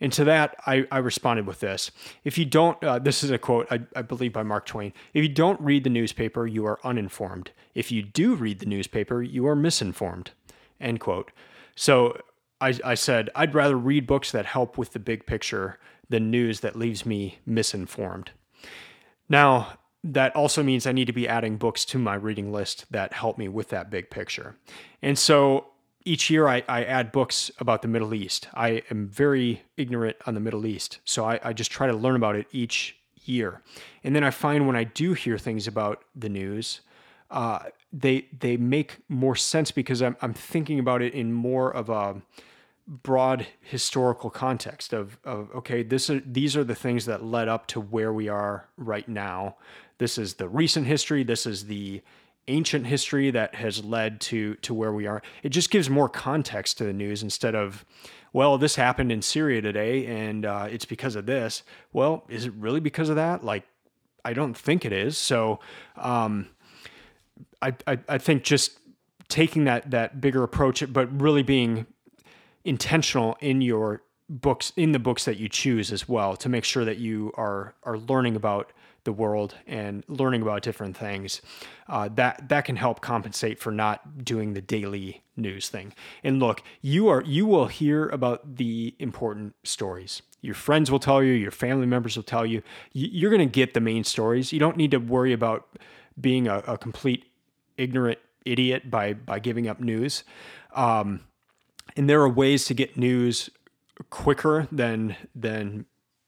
And 0.00 0.12
to 0.12 0.24
that, 0.24 0.56
I, 0.66 0.86
I 0.90 0.98
responded 0.98 1.46
with 1.46 1.60
this. 1.60 1.90
If 2.22 2.36
you 2.36 2.44
don't, 2.44 2.82
uh, 2.84 2.98
this 2.98 3.24
is 3.24 3.30
a 3.30 3.38
quote, 3.38 3.66
I, 3.70 3.80
I 3.94 4.02
believe 4.02 4.32
by 4.32 4.42
Mark 4.42 4.66
Twain. 4.66 4.92
If 5.14 5.22
you 5.22 5.28
don't 5.28 5.60
read 5.60 5.84
the 5.84 5.90
newspaper, 5.90 6.46
you 6.46 6.66
are 6.66 6.78
uninformed. 6.84 7.50
If 7.74 7.90
you 7.90 8.02
do 8.02 8.34
read 8.34 8.58
the 8.58 8.66
newspaper, 8.66 9.22
you 9.22 9.46
are 9.46 9.56
misinformed. 9.56 10.32
End 10.80 11.00
quote. 11.00 11.32
So 11.74 12.20
I, 12.60 12.78
I 12.84 12.94
said, 12.94 13.30
I'd 13.34 13.54
rather 13.54 13.76
read 13.76 14.06
books 14.06 14.30
that 14.32 14.46
help 14.46 14.76
with 14.76 14.92
the 14.92 14.98
big 14.98 15.24
picture 15.26 15.78
than 16.08 16.30
news 16.30 16.60
that 16.60 16.76
leaves 16.76 17.06
me 17.06 17.38
misinformed. 17.46 18.30
Now, 19.28 19.78
that 20.04 20.36
also 20.36 20.62
means 20.62 20.86
I 20.86 20.92
need 20.92 21.06
to 21.06 21.12
be 21.12 21.26
adding 21.26 21.56
books 21.56 21.84
to 21.86 21.98
my 21.98 22.14
reading 22.14 22.52
list 22.52 22.86
that 22.90 23.12
help 23.12 23.38
me 23.38 23.48
with 23.48 23.70
that 23.70 23.90
big 23.90 24.08
picture. 24.08 24.56
And 25.02 25.18
so 25.18 25.68
each 26.06 26.30
year 26.30 26.48
I, 26.48 26.62
I 26.68 26.84
add 26.84 27.12
books 27.12 27.50
about 27.58 27.82
the 27.82 27.88
Middle 27.88 28.14
East. 28.14 28.48
I 28.54 28.82
am 28.90 29.08
very 29.08 29.62
ignorant 29.76 30.16
on 30.24 30.34
the 30.34 30.40
Middle 30.40 30.64
East, 30.64 31.00
so 31.04 31.24
I, 31.24 31.40
I 31.42 31.52
just 31.52 31.70
try 31.70 31.86
to 31.86 31.92
learn 31.92 32.16
about 32.16 32.36
it 32.36 32.46
each 32.52 32.96
year. 33.24 33.60
And 34.04 34.14
then 34.14 34.24
I 34.24 34.30
find 34.30 34.66
when 34.66 34.76
I 34.76 34.84
do 34.84 35.12
hear 35.12 35.36
things 35.36 35.66
about 35.66 36.04
the 36.14 36.28
news, 36.28 36.80
uh, 37.30 37.58
they 37.92 38.28
they 38.38 38.56
make 38.56 38.98
more 39.08 39.34
sense 39.34 39.72
because 39.72 40.00
I'm 40.00 40.16
I'm 40.22 40.32
thinking 40.32 40.78
about 40.78 41.02
it 41.02 41.12
in 41.12 41.32
more 41.32 41.70
of 41.70 41.90
a 41.90 42.22
broad 42.86 43.46
historical 43.60 44.30
context 44.30 44.92
of, 44.92 45.18
of 45.24 45.50
okay 45.52 45.82
this 45.82 46.08
are, 46.08 46.20
these 46.20 46.56
are 46.56 46.62
the 46.62 46.74
things 46.74 47.04
that 47.06 47.24
led 47.24 47.48
up 47.48 47.66
to 47.66 47.80
where 47.80 48.12
we 48.12 48.28
are 48.28 48.68
right 48.76 49.08
now 49.08 49.56
this 49.98 50.18
is 50.18 50.34
the 50.34 50.48
recent 50.48 50.86
history 50.86 51.24
this 51.24 51.46
is 51.46 51.66
the 51.66 52.00
ancient 52.48 52.86
history 52.86 53.30
that 53.30 53.54
has 53.56 53.84
led 53.84 54.20
to 54.20 54.54
to 54.56 54.72
where 54.74 54.92
we 54.92 55.06
are. 55.06 55.22
It 55.42 55.50
just 55.50 55.70
gives 55.70 55.90
more 55.90 56.08
context 56.08 56.78
to 56.78 56.84
the 56.84 56.92
news 56.92 57.22
instead 57.22 57.54
of, 57.54 57.84
well, 58.32 58.58
this 58.58 58.76
happened 58.76 59.10
in 59.10 59.22
Syria 59.22 59.60
today 59.60 60.06
and 60.06 60.46
uh, 60.46 60.68
it's 60.70 60.84
because 60.84 61.16
of 61.16 61.26
this. 61.26 61.62
Well, 61.92 62.24
is 62.28 62.46
it 62.46 62.52
really 62.54 62.80
because 62.80 63.08
of 63.08 63.16
that? 63.16 63.44
Like, 63.44 63.64
I 64.24 64.32
don't 64.32 64.56
think 64.56 64.84
it 64.84 64.92
is. 64.92 65.18
So, 65.18 65.60
um, 65.96 66.48
I, 67.62 67.74
I 67.86 67.98
I 68.08 68.18
think 68.18 68.44
just 68.44 68.78
taking 69.28 69.64
that 69.64 69.90
that 69.90 70.20
bigger 70.20 70.42
approach, 70.42 70.82
but 70.92 71.20
really 71.20 71.42
being 71.42 71.86
intentional 72.64 73.36
in 73.40 73.60
your 73.60 74.02
books 74.28 74.72
in 74.76 74.92
the 74.92 74.98
books 74.98 75.24
that 75.24 75.36
you 75.36 75.48
choose 75.48 75.92
as 75.92 76.08
well 76.08 76.36
to 76.36 76.48
make 76.48 76.64
sure 76.64 76.84
that 76.84 76.98
you 76.98 77.32
are 77.36 77.74
are 77.84 77.98
learning 77.98 78.36
about 78.36 78.72
the 79.06 79.12
world 79.12 79.54
and 79.66 80.04
learning 80.08 80.42
about 80.42 80.62
different 80.62 80.94
things, 80.96 81.40
uh, 81.88 82.10
that 82.14 82.50
that 82.50 82.66
can 82.66 82.76
help 82.76 83.00
compensate 83.00 83.58
for 83.58 83.72
not 83.72 84.22
doing 84.22 84.52
the 84.52 84.60
daily 84.60 85.22
news 85.36 85.70
thing. 85.70 85.94
And 86.22 86.38
look, 86.38 86.62
you 86.82 87.08
are 87.08 87.22
you 87.24 87.46
will 87.46 87.68
hear 87.68 88.06
about 88.08 88.56
the 88.56 88.94
important 88.98 89.54
stories. 89.64 90.20
Your 90.42 90.54
friends 90.54 90.90
will 90.90 90.98
tell 90.98 91.22
you, 91.22 91.32
your 91.32 91.50
family 91.50 91.86
members 91.86 92.16
will 92.16 92.22
tell 92.22 92.44
you. 92.44 92.62
You're 92.92 93.30
going 93.30 93.48
to 93.48 93.60
get 93.60 93.72
the 93.72 93.80
main 93.80 94.04
stories. 94.04 94.52
You 94.52 94.60
don't 94.60 94.76
need 94.76 94.90
to 94.90 94.98
worry 94.98 95.32
about 95.32 95.66
being 96.20 96.46
a, 96.46 96.58
a 96.66 96.76
complete 96.76 97.24
ignorant 97.78 98.18
idiot 98.44 98.90
by 98.90 99.14
by 99.14 99.38
giving 99.38 99.66
up 99.66 99.80
news. 99.80 100.24
Um, 100.74 101.20
and 101.96 102.10
there 102.10 102.20
are 102.20 102.28
ways 102.28 102.66
to 102.66 102.74
get 102.74 102.96
news 102.96 103.48
quicker 104.10 104.68
than 104.70 105.16
than 105.34 105.86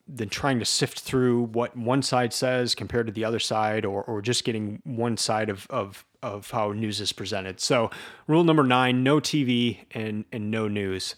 than 0.08 0.28
trying 0.28 0.58
to 0.58 0.64
sift 0.64 1.00
through 1.00 1.42
what 1.42 1.76
one 1.76 2.02
side 2.02 2.32
says 2.32 2.74
compared 2.74 3.06
to 3.06 3.12
the 3.12 3.24
other 3.24 3.38
side 3.38 3.84
or, 3.84 4.02
or 4.04 4.22
just 4.22 4.44
getting 4.44 4.80
one 4.84 5.16
side 5.16 5.50
of, 5.50 5.66
of, 5.68 6.04
of 6.22 6.50
how 6.50 6.72
news 6.72 7.00
is 7.00 7.12
presented. 7.12 7.60
So 7.60 7.90
rule 8.26 8.42
number 8.42 8.64
nine, 8.64 9.02
no 9.02 9.20
TV 9.20 9.80
and, 9.90 10.24
and 10.32 10.50
no 10.50 10.66
news. 10.66 11.14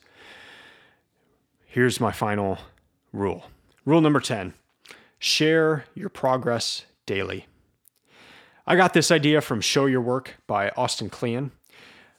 here's 1.66 2.00
my 2.00 2.11
final 2.11 2.59
rule. 3.12 3.44
Rule 3.85 4.00
number 4.00 4.20
10 4.20 4.55
share 5.20 5.85
your 5.94 6.09
progress 6.09 6.87
daily. 7.07 7.46
I 8.66 8.74
got 8.74 8.94
this 8.94 9.11
idea 9.11 9.40
from 9.40 9.61
Show 9.61 9.87
Your 9.87 10.00
Work 10.00 10.37
by 10.46 10.70
Austin 10.70 11.11
Kleon. 11.11 11.53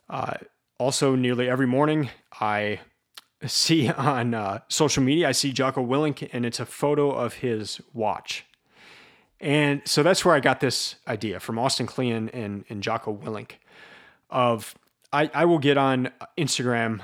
Uh, 0.10 0.36
also, 0.78 1.16
nearly 1.16 1.50
every 1.50 1.66
morning, 1.66 2.10
I 2.40 2.80
see 3.48 3.90
on 3.92 4.34
uh, 4.34 4.60
social 4.68 5.04
media, 5.04 5.30
I 5.30 5.32
see 5.32 5.52
Jocko 5.52 5.86
Willink, 5.86 6.30
and 6.34 6.46
it's 6.46 6.60
a 6.60 6.66
photo 6.66 7.12
of 7.12 7.36
his 7.36 7.82
watch. 7.94 8.46
And 9.40 9.82
so 9.86 10.04
that's 10.04 10.24
where 10.24 10.36
I 10.36 10.40
got 10.40 10.60
this 10.60 10.96
idea 11.08 11.40
from 11.40 11.58
Austin 11.58 11.88
Kleon 11.88 12.30
and, 12.30 12.64
and 12.70 12.84
Jocko 12.84 13.16
Willink 13.16 13.54
of 14.30 14.76
I, 15.14 15.30
I 15.34 15.46
will 15.46 15.60
get 15.60 15.78
on 15.78 16.10
Instagram 16.38 17.02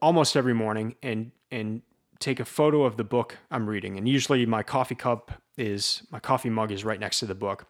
almost 0.00 0.36
every 0.36 0.54
morning 0.54 0.94
and 1.02 1.32
and 1.50 1.82
take 2.18 2.40
a 2.40 2.44
photo 2.44 2.84
of 2.84 2.96
the 2.96 3.04
book 3.04 3.36
I'm 3.50 3.68
reading. 3.68 3.98
And 3.98 4.08
usually 4.08 4.46
my 4.46 4.62
coffee 4.62 4.94
cup 4.94 5.32
is 5.58 6.02
my 6.10 6.18
coffee 6.18 6.50
mug 6.50 6.72
is 6.72 6.84
right 6.84 6.98
next 6.98 7.20
to 7.20 7.26
the 7.26 7.34
book. 7.34 7.66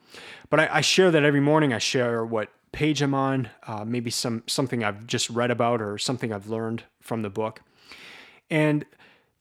But 0.51 0.61
I, 0.61 0.69
I 0.75 0.81
share 0.81 1.11
that 1.11 1.25
every 1.25 1.41
morning. 1.41 1.73
I 1.73 1.79
share 1.79 2.25
what 2.25 2.51
page 2.73 3.03
I'm 3.03 3.15
on, 3.15 3.49
uh, 3.67 3.85
maybe 3.85 4.11
some 4.11 4.43
something 4.47 4.85
I've 4.85 5.07
just 5.07 5.31
read 5.31 5.51
about 5.51 5.81
or 5.81 5.99
something 5.99 6.33
I've 6.33 6.49
learned 6.49 6.85
from 7.01 7.23
the 7.23 7.31
book. 7.31 7.63
And 8.51 8.85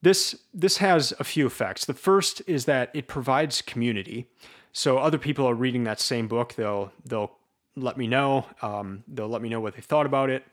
this 0.01 0.35
this 0.53 0.77
has 0.77 1.13
a 1.19 1.23
few 1.23 1.47
effects. 1.47 1.85
The 1.85 1.93
first 1.93 2.41
is 2.47 2.65
that 2.65 2.91
it 2.93 3.07
provides 3.07 3.61
community. 3.61 4.27
So 4.71 4.97
other 4.97 5.17
people 5.17 5.47
are 5.47 5.53
reading 5.53 5.83
that 5.85 5.99
same 5.99 6.27
book. 6.27 6.53
They'll 6.53 6.91
they'll 7.05 7.31
let 7.75 7.97
me 7.97 8.07
know. 8.07 8.45
Um, 8.61 9.03
they'll 9.07 9.27
let 9.27 9.41
me 9.41 9.49
know 9.49 9.59
what 9.59 9.75
they 9.75 9.81
thought 9.81 10.05
about 10.05 10.29
it, 10.29 10.45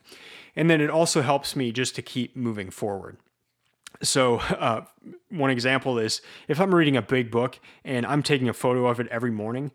and 0.56 0.70
then 0.70 0.80
it 0.80 0.90
also 0.90 1.22
helps 1.22 1.54
me 1.54 1.72
just 1.72 1.94
to 1.96 2.02
keep 2.02 2.36
moving 2.36 2.70
forward. 2.70 3.18
So 4.02 4.36
uh, 4.36 4.84
one 5.28 5.50
example 5.50 5.98
is 5.98 6.22
if 6.48 6.60
I'm 6.60 6.74
reading 6.74 6.96
a 6.96 7.02
big 7.02 7.30
book 7.30 7.60
and 7.84 8.04
I'm 8.06 8.22
taking 8.22 8.48
a 8.48 8.52
photo 8.52 8.86
of 8.86 9.00
it 9.00 9.06
every 9.08 9.30
morning. 9.30 9.70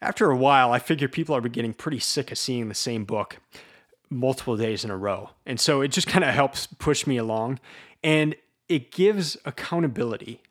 After 0.00 0.30
a 0.30 0.36
while, 0.36 0.70
I 0.70 0.78
figure 0.78 1.08
people 1.08 1.34
are 1.34 1.40
getting 1.40 1.74
pretty 1.74 1.98
sick 1.98 2.30
of 2.30 2.38
seeing 2.38 2.68
the 2.68 2.74
same 2.74 3.04
book 3.04 3.38
multiple 4.10 4.56
days 4.56 4.84
in 4.84 4.90
a 4.90 4.96
row. 4.96 5.30
And 5.44 5.58
so 5.58 5.80
it 5.80 5.88
just 5.88 6.06
kind 6.14 6.24
of 6.24 6.34
helps 6.34 6.66
push 6.66 7.06
me 7.06 7.16
along 7.16 7.58
and 8.02 8.34
it 8.68 8.92
gives 8.92 9.36
accountability. 9.44 10.42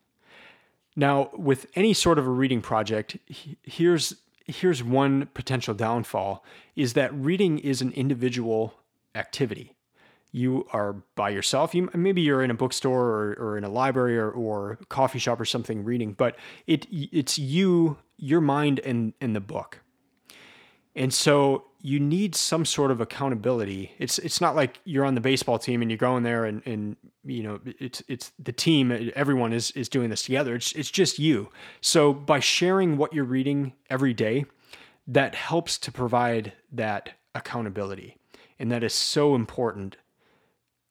Now, 0.95 1.29
with 1.33 1.67
any 1.75 1.93
sort 1.93 2.17
of 2.17 2.25
a 2.25 2.31
reading 2.31 2.62
project, 2.62 3.17
here's 3.63 4.15
here's 4.45 4.81
one 4.81 5.27
potential 5.33 5.73
downfall 5.73 6.43
is 6.75 6.93
that 6.93 7.13
reading 7.13 7.60
is 7.60 7.81
an 7.81 7.91
individual 7.91 8.73
activity. 9.13 9.75
You 10.31 10.67
are 10.71 10.93
by 11.15 11.29
yourself. 11.29 11.75
You 11.75 11.89
maybe 11.93 12.21
you're 12.21 12.43
in 12.43 12.51
a 12.51 12.55
bookstore 12.55 13.05
or, 13.05 13.33
or 13.39 13.57
in 13.57 13.63
a 13.63 13.69
library 13.69 14.17
or, 14.17 14.29
or 14.29 14.79
coffee 14.89 15.19
shop 15.19 15.39
or 15.39 15.45
something 15.45 15.83
reading, 15.83 16.13
but 16.13 16.38
it 16.65 16.88
it's 16.91 17.38
you, 17.38 17.97
your 18.17 18.41
mind, 18.41 18.79
and 18.79 19.13
and 19.21 19.36
the 19.36 19.39
book. 19.39 19.81
And 20.95 21.13
so 21.13 21.66
you 21.82 22.00
need 22.00 22.36
some 22.36 22.66
sort 22.66 22.92
of 22.92 23.02
accountability. 23.02 23.94
It's 24.00 24.18
it's 24.20 24.42
not 24.42 24.56
like 24.56 24.80
you're 24.84 25.06
on 25.06 25.16
the 25.16 25.22
baseball 25.22 25.60
team 25.60 25.82
and 25.82 25.92
you're 25.92 25.98
going 25.98 26.24
there 26.24 26.46
and, 26.46 26.62
and 26.66 26.96
you 27.24 27.44
know 27.44 27.60
it's 27.66 28.02
it's 28.08 28.32
the 28.40 28.52
team. 28.52 29.12
Everyone 29.16 29.54
is 29.54 29.72
is 29.72 29.88
doing 29.90 30.10
this 30.10 30.24
together. 30.24 30.56
It's 30.56 30.72
it's 30.74 30.90
just 30.90 31.20
you. 31.20 31.50
So 31.82 32.13
by 32.13 32.40
sharing 32.40 32.98
what 32.98 33.13
you're 33.13 33.26
reading 33.26 33.74
every 33.90 34.13
day, 34.13 34.46
that 35.08 35.36
helps 35.36 35.78
to 35.80 35.92
provide 35.92 36.54
that 36.72 37.12
accountability, 37.36 38.18
and 38.58 38.72
that 38.72 38.84
is 38.84 38.94
so 38.94 39.36
important 39.36 39.98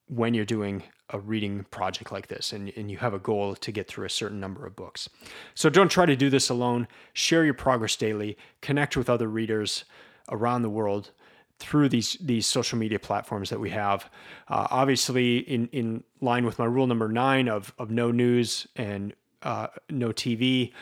when 0.09 0.35
you're 0.35 0.45
doing 0.45 0.85
a 1.11 1.19
reading 1.19 1.65
project 1.71 2.11
like 2.11 2.27
this 2.27 2.53
and, 2.53 2.73
and 2.77 2.91
you 2.91 2.97
have 2.97 3.15
a 3.15 3.19
goal 3.19 3.55
to 3.55 3.71
get 3.71 3.87
through 3.87 4.05
a 4.05 4.11
certain 4.11 4.41
number 4.41 4.67
of 4.67 4.75
books. 4.75 5.09
So 5.55 5.71
don't 5.71 5.89
try 5.89 6.05
to 6.05 6.17
do 6.17 6.31
this 6.31 6.49
alone. 6.49 6.89
Share 7.13 7.45
your 7.45 7.55
progress 7.55 7.95
daily, 7.95 8.37
connect 8.61 8.97
with 8.97 9.09
other 9.09 9.29
readers 9.29 9.85
around 10.31 10.63
the 10.63 10.71
world 10.71 11.11
through 11.59 11.89
these 11.89 12.17
these 12.21 12.47
social 12.47 12.79
media 12.79 12.99
platforms 12.99 13.51
that 13.51 13.61
we 13.61 13.71
have. 13.71 14.11
Uh, 14.49 14.67
obviously, 14.71 15.39
in 15.39 15.69
in 15.69 16.05
line 16.21 16.45
with 16.45 16.59
my 16.59 16.65
rule 16.65 16.87
number 16.87 17.09
nine 17.09 17.49
of 17.49 17.73
of 17.79 17.91
no 17.91 18.11
news 18.11 18.67
and 18.77 19.15
uh, 19.43 19.69
no 19.91 20.09
TV. 20.09 20.73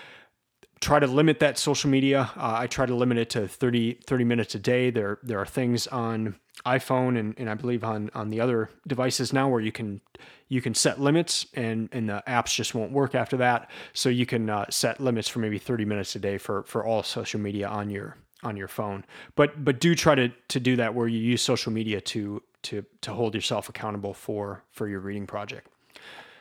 Try 0.81 0.99
to 0.99 1.07
limit 1.07 1.39
that 1.39 1.57
social 1.57 1.89
media. 1.89 2.31
Uh, 2.37 2.57
I 2.59 2.67
try 2.67 2.85
to 2.85 2.95
limit 2.95 3.17
it 3.17 3.31
to 3.31 3.49
30, 3.49 4.01
30 4.07 4.25
minutes 4.25 4.55
a 4.55 4.59
day. 4.59 4.91
There 4.91 5.19
there 5.23 5.39
are 5.39 5.47
things 5.47 5.87
on 5.87 6.37
iPhone 6.67 7.19
and, 7.19 7.35
and 7.39 7.49
I 7.49 7.55
believe 7.55 7.85
on 7.85 8.11
on 8.15 8.31
the 8.31 8.41
other 8.41 8.71
devices 8.87 9.33
now 9.33 9.49
where 9.49 9.61
you 9.61 9.73
can 9.73 10.01
you 10.49 10.61
can 10.61 10.75
set 10.75 11.01
limits 11.01 11.47
and 11.55 11.89
and 11.93 12.09
the 12.09 12.23
apps 12.27 12.55
just 12.55 12.75
won't 12.75 12.93
work 12.93 13.15
after 13.15 13.37
that. 13.39 13.71
So 13.93 14.09
you 14.09 14.27
can 14.27 14.51
uh, 14.51 14.67
set 14.71 15.01
limits 15.01 15.29
for 15.29 15.39
maybe 15.39 15.59
30 15.59 15.85
minutes 15.85 16.17
a 16.17 16.19
day 16.19 16.39
for 16.39 16.65
for 16.65 16.85
all 16.85 17.03
social 17.03 17.41
media 17.41 17.69
on 17.69 17.89
your 17.91 18.17
on 18.45 18.57
your 18.57 18.69
phone. 18.69 19.05
But 19.35 19.65
but 19.65 19.81
do 19.81 19.95
try 19.95 20.15
to 20.15 20.29
to 20.29 20.61
do 20.61 20.77
that 20.77 20.95
where 20.95 21.09
you 21.09 21.19
use 21.19 21.43
social 21.43 21.73
media 21.73 22.01
to 22.01 22.43
to 22.65 22.85
to 23.01 23.13
hold 23.13 23.35
yourself 23.35 23.69
accountable 23.69 24.15
for 24.15 24.63
for 24.71 24.89
your 24.89 25.01
reading 25.01 25.27
project. 25.27 25.69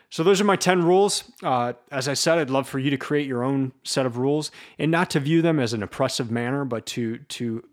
So 0.09 0.21
those 0.21 0.39
are 0.39 0.43
my 0.43 0.55
10 0.55 0.83
rules. 0.83 1.23
Uh, 1.41 1.73
as 1.91 2.07
I 2.07 2.13
said, 2.13 2.37
I'd 2.37 2.51
love 2.51 2.69
for 2.69 2.77
you 2.77 2.91
to 2.91 2.97
create 2.97 3.25
your 3.25 3.43
own 3.43 3.71
set 3.83 4.05
of 4.05 4.15
rules 4.17 4.51
and 4.77 4.91
not 4.91 5.09
to 5.09 5.19
view 5.19 5.41
them 5.41 5.59
as 5.59 5.73
an 5.73 5.81
oppressive 5.81 6.29
manner, 6.29 6.65
but 6.65 6.85
to 6.87 7.17
to 7.17 7.63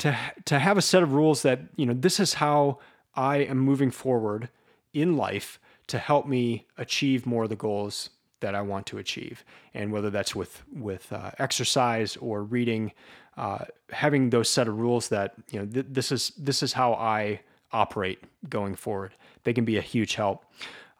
to 0.00 0.14
to 0.44 0.58
have 0.58 0.76
a 0.76 0.82
set 0.82 1.02
of 1.02 1.14
rules 1.14 1.40
that, 1.42 1.60
you 1.74 1.86
know, 1.86 1.94
this 1.94 2.20
is 2.20 2.34
how 2.34 2.80
I 3.14 3.38
am 3.38 3.58
moving 3.58 3.90
forward 3.90 4.50
in 4.92 5.16
life 5.16 5.58
to 5.86 5.98
help 5.98 6.26
me 6.26 6.66
achieve 6.76 7.24
more 7.24 7.44
of 7.44 7.48
the 7.48 7.56
goals 7.56 8.10
that 8.40 8.54
I 8.54 8.62
want 8.62 8.86
to 8.86 8.98
achieve. 8.98 9.44
And 9.74 9.92
whether 9.92 10.10
that's 10.10 10.34
with 10.34 10.62
with 10.72 11.12
uh, 11.12 11.32
exercise 11.38 12.16
or 12.16 12.42
reading, 12.42 12.92
uh, 13.36 13.64
having 13.90 14.30
those 14.30 14.48
set 14.48 14.68
of 14.68 14.78
rules 14.78 15.08
that 15.08 15.34
you 15.50 15.60
know 15.60 15.66
th- 15.66 15.86
this 15.88 16.12
is 16.12 16.32
this 16.38 16.62
is 16.62 16.72
how 16.72 16.94
I 16.94 17.40
operate 17.72 18.22
going 18.48 18.74
forward. 18.74 19.14
They 19.44 19.52
can 19.52 19.64
be 19.64 19.76
a 19.76 19.82
huge 19.82 20.14
help. 20.14 20.44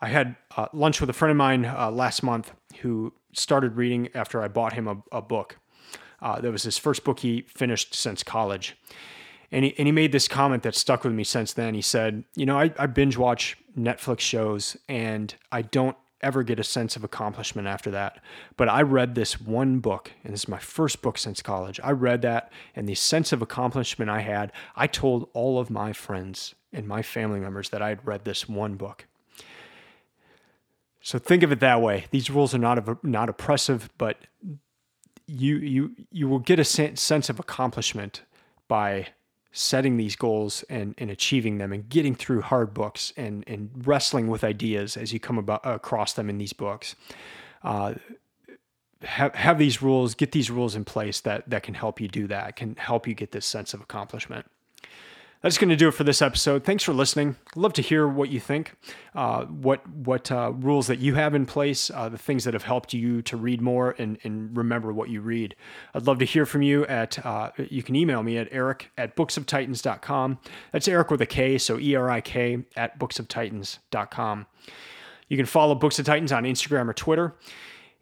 I 0.01 0.09
had 0.09 0.37
uh, 0.57 0.69
lunch 0.73 1.01
with 1.01 1.11
a 1.11 1.13
friend 1.13 1.31
of 1.31 1.37
mine 1.37 1.65
uh, 1.65 1.91
last 1.91 2.23
month 2.23 2.53
who 2.81 3.13
started 3.33 3.77
reading 3.77 4.09
after 4.15 4.43
I 4.43 4.49
bought 4.49 4.75
him 4.75 4.87
a, 4.87 5.03
a 5.11 5.23
book. 5.23 5.59
Uh, 6.21 6.41
that 6.41 6.51
was 6.51 6.65
his 6.65 6.79
first 6.79 7.05
book 7.05 7.21
he 7.21 7.43
finished 7.43 7.95
since 7.95 8.23
college. 8.23 8.77
And 9.51 9.65
he, 9.65 9.75
and 9.79 9.87
he 9.87 9.93
made 9.93 10.13
this 10.13 10.29
comment 10.29 10.63
that 10.65 10.75
stuck 10.75 11.05
with 11.05 11.13
me 11.13 11.25
since 11.25 11.53
then. 11.53 11.75
He 11.75 11.83
said, 11.83 12.25
You 12.35 12.47
know, 12.47 12.59
I, 12.59 12.73
I 12.79 12.87
binge 12.87 13.17
watch 13.17 13.57
Netflix 13.79 14.21
shows 14.21 14.77
and 14.89 15.35
I 15.51 15.63
don't 15.63 15.97
ever 16.21 16.43
get 16.43 16.59
a 16.59 16.65
sense 16.65 16.97
of 16.97 17.05
accomplishment 17.05 17.69
after 17.69 17.91
that. 17.91 18.23
But 18.57 18.69
I 18.69 18.83
read 18.83 19.15
this 19.15 19.41
one 19.41 19.79
book, 19.79 20.13
and 20.25 20.33
this 20.33 20.43
is 20.43 20.49
my 20.49 20.59
first 20.59 21.01
book 21.03 21.19
since 21.19 21.43
college. 21.43 21.81
I 21.83 21.93
read 21.93 22.23
that, 22.23 22.53
and 22.75 22.89
the 22.89 22.95
sense 22.95 23.33
of 23.33 23.43
accomplishment 23.43 24.11
I 24.11 24.21
had, 24.21 24.53
I 24.75 24.87
told 24.87 25.29
all 25.33 25.59
of 25.59 25.71
my 25.71 25.93
friends 25.93 26.55
and 26.73 26.87
my 26.87 27.03
family 27.03 27.41
members 27.41 27.71
that 27.71 27.83
I 27.83 27.91
had 27.91 28.07
read 28.07 28.25
this 28.25 28.49
one 28.49 28.75
book. 28.75 29.07
So 31.01 31.19
think 31.19 31.43
of 31.43 31.53
it 31.53 31.61
that 31.61 31.81
way. 31.81 32.07
These 32.11 32.31
rules 32.31 32.55
are 32.55 32.59
not 32.59 33.05
not 33.05 33.29
oppressive, 33.29 33.89
but 33.97 34.19
you 35.27 35.57
you 35.57 35.97
you 36.11 36.29
will 36.29 36.41
get 36.41 36.59
a 36.59 36.65
sense 36.65 37.31
of 37.31 37.39
accomplishment 37.39 38.23
by 38.67 39.09
setting 39.53 39.97
these 39.97 40.15
goals 40.15 40.63
and, 40.69 40.95
and 40.99 41.11
achieving 41.11 41.59
them 41.59 41.73
and 41.73 41.89
getting 41.89 42.15
through 42.15 42.43
hard 42.43 42.75
books 42.75 43.13
and, 43.17 43.45
and 43.47 43.71
wrestling 43.87 44.29
with 44.29 44.45
ideas 44.45 44.97
as 44.97 45.13
you 45.13 45.19
come 45.19 45.39
about 45.39 45.61
across 45.65 46.13
them 46.13 46.29
in 46.29 46.39
these 46.39 46.53
books. 46.53 46.95
Uh, 47.63 47.95
have, 49.03 49.35
have 49.35 49.59
these 49.59 49.81
rules, 49.81 50.15
get 50.15 50.33
these 50.33 50.51
rules 50.51 50.75
in 50.75 50.85
place 50.85 51.21
that, 51.21 51.49
that 51.49 51.63
can 51.63 51.75
help 51.75 52.01
you 52.01 52.09
do 52.09 52.27
that, 52.27 52.57
can 52.57 52.77
help 52.77 53.07
you 53.07 53.15
get 53.15 53.33
this 53.33 53.47
sense 53.47 53.73
of 53.73 53.81
accomplishment 53.81 54.47
that's 55.41 55.57
going 55.57 55.69
to 55.69 55.77
do 55.77 55.89
it 55.89 55.93
for 55.93 56.05
this 56.05 56.21
episode. 56.21 56.65
Thanks 56.65 56.83
for 56.83 56.93
listening. 56.93 57.37
Love 57.55 57.73
to 57.75 57.83
hear 57.83 58.09
what 58.09 58.29
you 58.31 58.41
think, 58.41 58.75
uh, 59.15 59.45
what 59.45 59.89
what 59.89 60.33
uh, 60.33 60.53
rules 60.53 60.89
that 60.89 60.99
you 60.99 61.15
have 61.15 61.35
in 61.35 61.47
place, 61.47 61.91
uh, 61.95 62.09
the 62.09 62.19
things 62.19 62.45
that 62.45 62.55
have 62.55 62.65
helped 62.65 62.93
you 62.93 63.23
to 63.23 63.37
read 63.37 63.61
more 63.61 63.95
and, 63.99 64.19
and 64.25 64.57
remember 64.57 64.93
what 64.93 65.11
you 65.11 65.21
read. 65.21 65.55
I'd 65.95 66.07
love 66.07 66.19
to 66.19 66.25
hear 66.25 66.45
from 66.45 66.63
you 66.63 66.85
at, 66.87 67.25
uh, 67.25 67.51
you 67.57 67.83
can 67.83 67.95
email 67.95 68.23
me 68.23 68.37
at 68.37 68.49
erik 68.51 68.91
at 68.99 69.15
booksoftitans.com. 69.17 70.39
That's 70.73 70.89
Erik 70.89 71.11
with 71.11 71.21
a 71.21 71.27
K, 71.27 71.59
so 71.59 71.79
E-R-I-K 71.79 72.65
at 72.77 72.99
booksoftitans.com. 72.99 74.47
You 75.29 75.37
can 75.37 75.47
follow 75.47 75.75
Books 75.75 75.99
of 75.99 76.07
Titans 76.07 76.33
on 76.33 76.45
Instagram 76.45 76.89
or 76.89 76.95
Twitter. 76.95 77.35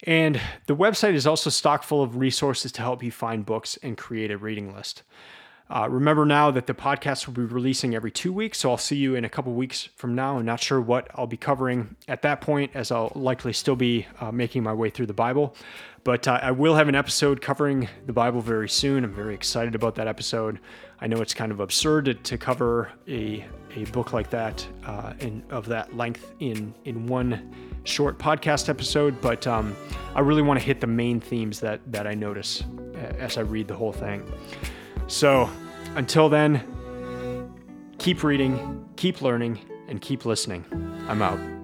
And 0.05 0.41
the 0.67 0.77
website 0.77 1.15
is 1.15 1.27
also 1.27 1.51
stock 1.51 1.83
full 1.83 2.03
of 2.03 2.17
resources 2.17 2.71
to 2.73 2.83
help 2.83 3.03
you 3.03 3.11
find 3.11 3.45
books 3.45 3.79
and 3.83 3.97
create 3.97 4.31
a 4.31 4.39
reading 4.39 4.75
list. 4.75 5.03
Uh, 5.69 5.89
remember 5.91 6.25
now 6.25 6.51
that 6.53 6.67
the 6.67 6.75
podcast 6.75 7.27
will 7.27 7.35
be 7.35 7.43
releasing 7.43 7.95
every 7.95 8.11
two 8.11 8.33
weeks, 8.33 8.59
so 8.59 8.71
I'll 8.71 8.79
see 8.79 8.97
you 8.97 9.17
in 9.17 9.25
a 9.25 9.29
couple 9.29 9.53
weeks 9.53 9.89
from 9.97 10.15
now. 10.15 10.39
I'm 10.39 10.45
not 10.45 10.61
sure 10.61 10.81
what 10.81 11.09
I'll 11.17 11.27
be 11.27 11.37
covering 11.37 11.97
at 12.07 12.23
that 12.23 12.41
point, 12.41 12.71
as 12.75 12.93
I'll 12.93 13.11
likely 13.17 13.53
still 13.53 13.75
be 13.75 14.07
uh, 14.21 14.31
making 14.31 14.63
my 14.63 14.73
way 14.73 14.91
through 14.91 15.07
the 15.07 15.13
Bible. 15.13 15.57
But 16.05 16.29
uh, 16.29 16.39
I 16.41 16.53
will 16.53 16.77
have 16.77 16.87
an 16.89 16.95
episode 16.95 17.41
covering 17.41 17.89
the 18.07 18.13
Bible 18.13 18.41
very 18.41 18.69
soon. 18.69 19.03
I'm 19.03 19.13
very 19.13 19.35
excited 19.35 19.75
about 19.75 19.97
that 19.97 20.07
episode. 20.07 20.61
I 21.01 21.09
know 21.09 21.21
it's 21.21 21.35
kind 21.35 21.51
of 21.51 21.59
absurd 21.59 22.05
to, 22.05 22.15
to 22.15 22.39
cover 22.39 22.93
a, 23.09 23.45
a 23.75 23.87
book 23.87 24.13
like 24.13 24.31
that 24.31 24.65
uh, 24.85 25.15
in, 25.19 25.43
of 25.51 25.67
that 25.67 25.97
length 25.97 26.33
in, 26.39 26.73
in 26.85 27.09
one 27.09 27.53
short 27.83 28.19
podcast 28.19 28.69
episode, 28.69 29.21
but 29.21 29.49
um, 29.49 29.75
I 30.15 30.21
really 30.21 30.43
want 30.43 30.61
to 30.61 30.65
hit 30.65 30.81
the 30.81 30.87
main 30.87 31.19
themes 31.19 31.59
that, 31.59 31.81
that 31.91 32.07
I 32.07 32.15
notice 32.15 32.63
as 33.19 33.37
I 33.37 33.41
read 33.41 33.67
the 33.67 33.77
whole 33.77 33.93
thing. 33.93 34.23
So 35.07 35.49
until 35.95 36.29
then, 36.29 36.63
keep 37.99 38.23
reading, 38.23 38.89
keep 38.97 39.23
learning, 39.23 39.61
and 39.89 40.01
keep 40.01 40.25
listening. 40.25 40.65
I'm 41.09 41.23
out. 41.23 41.56